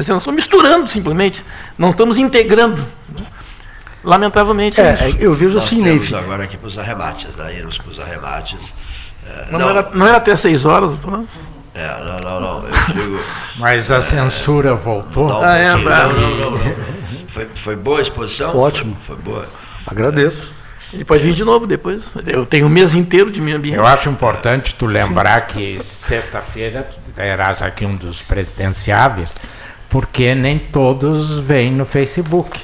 [0.00, 1.42] dizer, nós estamos misturando simplesmente,
[1.78, 2.84] não estamos integrando.
[4.02, 4.80] Lamentavelmente.
[4.80, 5.02] É, isso.
[5.04, 6.24] é, eu vejo Nós assim, temos Neve.
[6.24, 7.54] agora aqui para os arremates, né?
[7.54, 8.72] irmos para os arremates.
[9.26, 11.24] É, Não, não era, não era até seis horas, doutor?
[11.74, 12.64] É, não, não, não.
[12.66, 13.20] Eu digo,
[13.58, 15.30] Mas a censura voltou.
[15.30, 16.74] Um Ah, é, não, não, não, não.
[17.28, 18.56] Foi, foi boa a exposição?
[18.58, 18.96] Ótimo.
[18.98, 19.46] Foi, foi boa.
[19.86, 20.54] Agradeço.
[20.92, 22.04] Ele pode vir de novo depois.
[22.26, 23.76] Eu tenho um mês inteiro de meio ambiente.
[23.78, 29.34] Eu acho importante tu lembrar que sexta-feira tu terás aqui um dos presidenciáveis,
[29.88, 32.58] porque nem todos vêm no Facebook.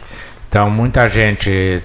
[0.49, 1.83] Então muita gente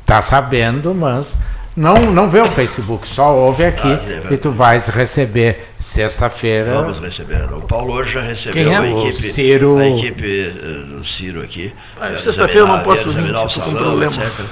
[0.00, 1.32] está sabendo, mas
[1.76, 5.68] não, não vê o Facebook, só ouve aqui Ah, sim, é e tu vais receber
[5.78, 6.72] sexta-feira.
[6.74, 7.44] Vamos receber.
[7.52, 8.76] O Paulo hoje já recebeu Quem é?
[8.76, 11.72] a O equipe, Ciro- a equipe eh, do Ciro aqui.
[12.00, 14.12] Ah, sexta-feira eu não examinar- posso vir, examinar o estou com salão, problema.
[14.12, 14.46] etc.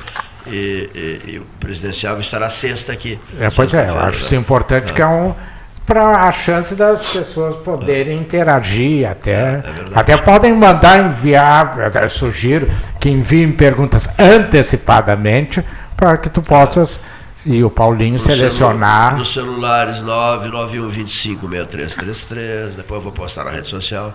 [0.47, 3.19] E, e- e o presidencial estará sexta aqui.
[3.39, 5.35] É, pois é, eu acho isso importante que é um
[5.87, 9.61] para a chance das pessoas poderem interagir até
[9.93, 15.65] até podem mandar enviar eu sugiro que enviem perguntas antecipadamente
[15.97, 17.01] para que tu possas
[17.45, 23.67] e o Paulinho No celu- selecionar Nos celulares 991256333, depois eu vou postar na rede
[23.67, 24.15] social.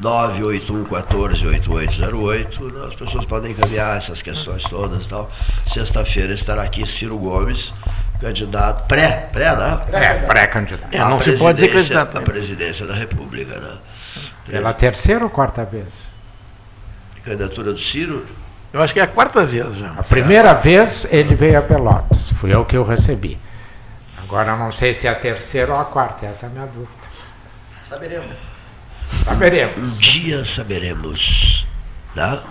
[0.00, 2.86] 981148808.
[2.88, 5.30] As pessoas podem encaminhar essas questões todas e tal.
[5.66, 7.74] Sexta-feira estará aqui Ciro Gomes,
[8.20, 9.80] candidato pré, pré, né?
[9.92, 10.94] É, pré-candidato.
[10.94, 12.24] É, não se pode dizer presidência- candidato, à né?
[12.24, 13.76] presidência da República, né?
[14.46, 16.08] pela terceira ou quarta vez
[17.24, 18.26] Candidatura do Ciro?
[18.72, 19.90] Eu acho que é a quarta vez já.
[19.92, 23.38] a primeira vez ele veio a Pelotas fui eu que eu recebi
[24.24, 26.90] agora não sei se é a terceira ou a quarta essa é a minha dúvida
[27.88, 28.26] Saberemos.
[29.26, 31.66] Saberemos Um dia saberemos.
[32.14, 32.42] Tá?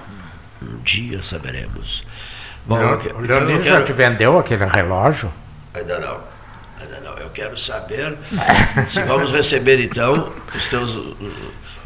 [0.61, 2.03] Um dia saberemos.
[2.65, 5.31] Bom, eu, o então Leonir já quero- te vendeu aquele relógio
[5.73, 6.19] Ainda não.
[6.81, 7.17] Ainda não.
[7.17, 8.17] Eu quero saber
[8.87, 10.97] se vamos receber, então, os teus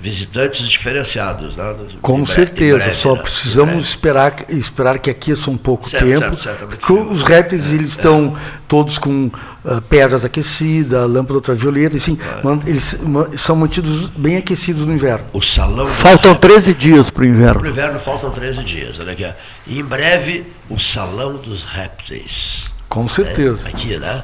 [0.03, 1.55] visitantes diferenciados.
[1.55, 1.73] Né?
[2.01, 3.21] Com breve- certeza, breve, só né?
[3.21, 6.19] precisamos esperar, esperar que aqueça um pouco Certo, tempo.
[6.19, 8.35] certo, certo, é porque os répteis eles estão
[8.67, 9.31] todos com
[9.63, 12.97] ah, pedras aquecidas, lâmpada ultravioleta, assim, man- eles
[13.37, 15.25] são mantidos bem aquecidos no inverno.
[15.31, 17.67] O salão Faltam 13 dias para o Para o inverno.
[17.69, 18.99] inverno faltam 13 dias.
[18.99, 19.25] Olha aqui.
[19.65, 22.73] E em breve, o Salão dos Répteis.
[22.89, 23.67] Com certeza.
[23.67, 24.21] É, aqui, né?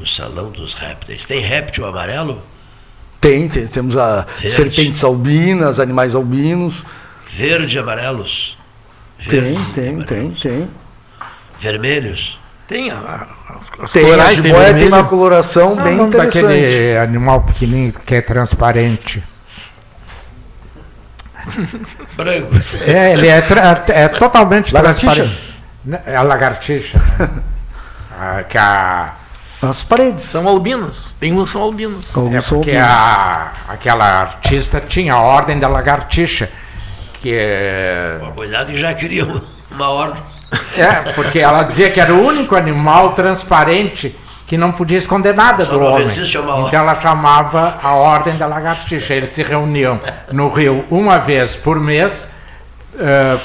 [0.00, 1.26] O Salão dos Répteis.
[1.26, 2.40] Tem réptil amarelo?
[3.20, 4.50] Tem, tem- temos a Verde.
[4.50, 6.84] serpentes albinas, animais albinos.
[7.28, 8.56] Verde e amarelos?
[9.28, 10.08] Tem, Verdes e tem, amarelos.
[10.08, 10.70] tem, tem.
[11.58, 12.38] Vermelhos?
[12.66, 13.26] Tem a, a,
[13.82, 14.94] as, Tem, a corais de jiboia tem vermelho.
[14.94, 16.42] uma coloração Ah, bem não, interessante.
[16.42, 19.22] daquele animal pequenininho que é transparente.
[22.16, 22.48] Branco.
[22.86, 25.14] É, ele é, tra- é totalmente Lagartixa?
[25.14, 25.62] transparente.
[25.84, 26.98] Né, É a lagartixa.
[27.18, 27.30] né?
[28.22, 29.14] Ah, que a,
[29.62, 30.24] As paredes.
[30.24, 31.14] São albinos.
[31.18, 32.04] Tem uns são albinos.
[32.14, 32.90] Alguns é são porque albinos.
[32.90, 36.48] a, aquela artista tinha a ordem da lagartixa.
[37.20, 40.22] Que é, Cuidado que já queriam uma ordem.
[40.76, 44.16] é, porque ela dizia que era o único animal transparente
[44.46, 46.06] que não podia esconder nada Só do homem.
[46.66, 49.14] Então ela chamava a ordem da lagartixa.
[49.14, 50.00] Eles se reuniam
[50.32, 52.12] no rio uma vez por mês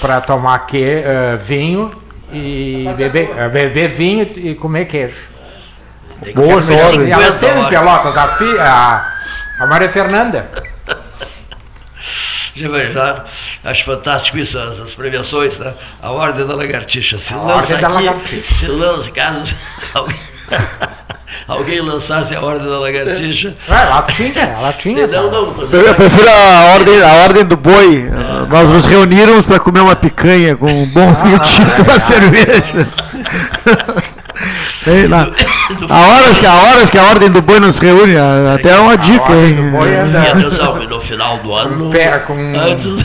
[0.01, 1.91] para tomar que, eh, vinho
[2.33, 5.34] e beber, eh, beber vinho e comer queijo.
[6.33, 6.79] Boas ordens.
[6.79, 7.69] 50 Elas têm em horas.
[7.69, 9.11] Pelotas, a, fi- a,
[9.59, 10.49] a Maria Fernanda.
[12.55, 13.21] Já imaginaram?
[13.65, 15.73] Acho fantástico isso, as, as premiações, né?
[16.01, 17.17] A Ordem da Lagartixa.
[17.17, 18.53] Se A lança aqui, Lagartixa.
[18.55, 19.55] se lança, caso
[19.93, 20.17] alguém,
[21.49, 23.53] alguém lançasse a Ordem da Lagartixa.
[23.69, 25.05] Ah, ela tinha, ela tinha.
[25.07, 28.09] Não, não, tô dizendo Eu prefiro a ordem, a ordem do boi.
[28.49, 32.87] Nós nos reunirmos para comer uma picanha com um bom vinho tinto e uma cerveja.
[34.65, 35.27] Sei lá.
[35.89, 38.69] Há horas, que, há horas que a ordem do boi não se reúne, a- até
[38.71, 39.55] é uma dica, hein?
[40.13, 43.03] E atenção, e no final do ano, Pé com antes,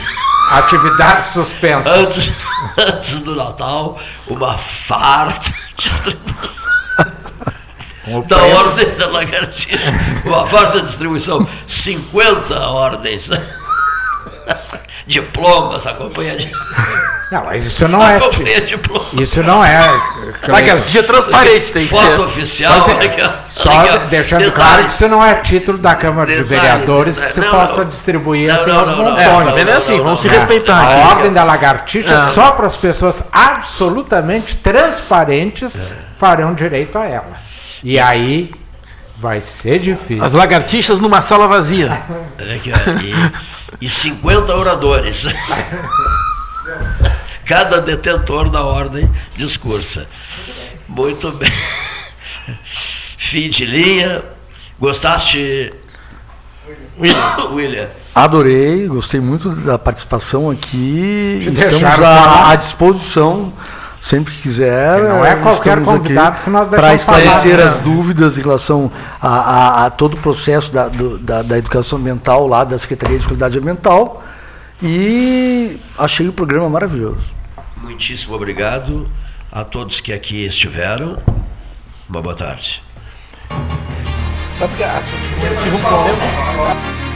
[0.53, 1.93] atividades suspensas.
[1.93, 2.33] antes,
[2.79, 6.61] antes do Natal, uma farta distribuição.
[8.27, 8.57] Da preço.
[8.57, 9.79] ordem da lagartixa,
[10.25, 13.31] uma farta distribuição, 50 ordens,
[15.07, 16.51] diplomas, acompanha de.
[17.31, 18.19] Não, mas isso não é.
[18.67, 19.23] Diploma.
[19.23, 19.81] Isso não é.
[20.49, 22.21] Lagartixa transparente, tem que Foto ser.
[22.23, 23.33] oficial, Mas é-.
[23.55, 23.97] Só ó.
[24.09, 24.51] deixando Detalhe.
[24.53, 27.33] claro que isso não é título da Câmara de Detalhe, Vereadores detalhe.
[27.35, 27.89] que se Não, possa não.
[27.91, 29.69] distribuir Não, assim não, aos não, montões.
[29.69, 31.15] É, é assim, vamos se respeitar A aqui.
[31.17, 32.35] ordem da lagartixa É.
[32.35, 35.73] só para as pessoas absolutamente transparentes
[36.19, 37.33] farão direito a ela.
[37.85, 38.51] E aí
[39.19, 40.25] vai ser difícil.
[40.25, 42.01] As lagartixas numa sala vazia.
[43.81, 45.29] E, e 50 oradores.
[47.51, 50.07] Cada detentor da ordem discursa.
[50.89, 51.51] Muito bem.
[52.65, 54.23] Fim de linha.
[54.79, 55.73] Gostaste,
[57.53, 57.89] William?
[58.15, 61.41] Adorei, gostei muito da participação aqui.
[61.43, 63.53] Te Estamos à, à disposição
[64.01, 65.03] sempre que quiser.
[65.03, 67.83] Não é qualquer Estamos convidado aqui que nós Para esclarecer falar, as né?
[67.83, 72.47] dúvidas em relação a, a- a todo o processo da, do- da, da educação ambiental
[72.47, 74.23] lá da Secretaria de Qualidade Ambiental.
[74.81, 77.40] E achei o programa maravilhoso.
[77.81, 79.07] Muitíssimo obrigado
[79.51, 81.19] a todos que aqui estiveram.
[82.09, 82.83] Uma boa tarde.
[84.59, 87.10] Sabe que eu tive um problema.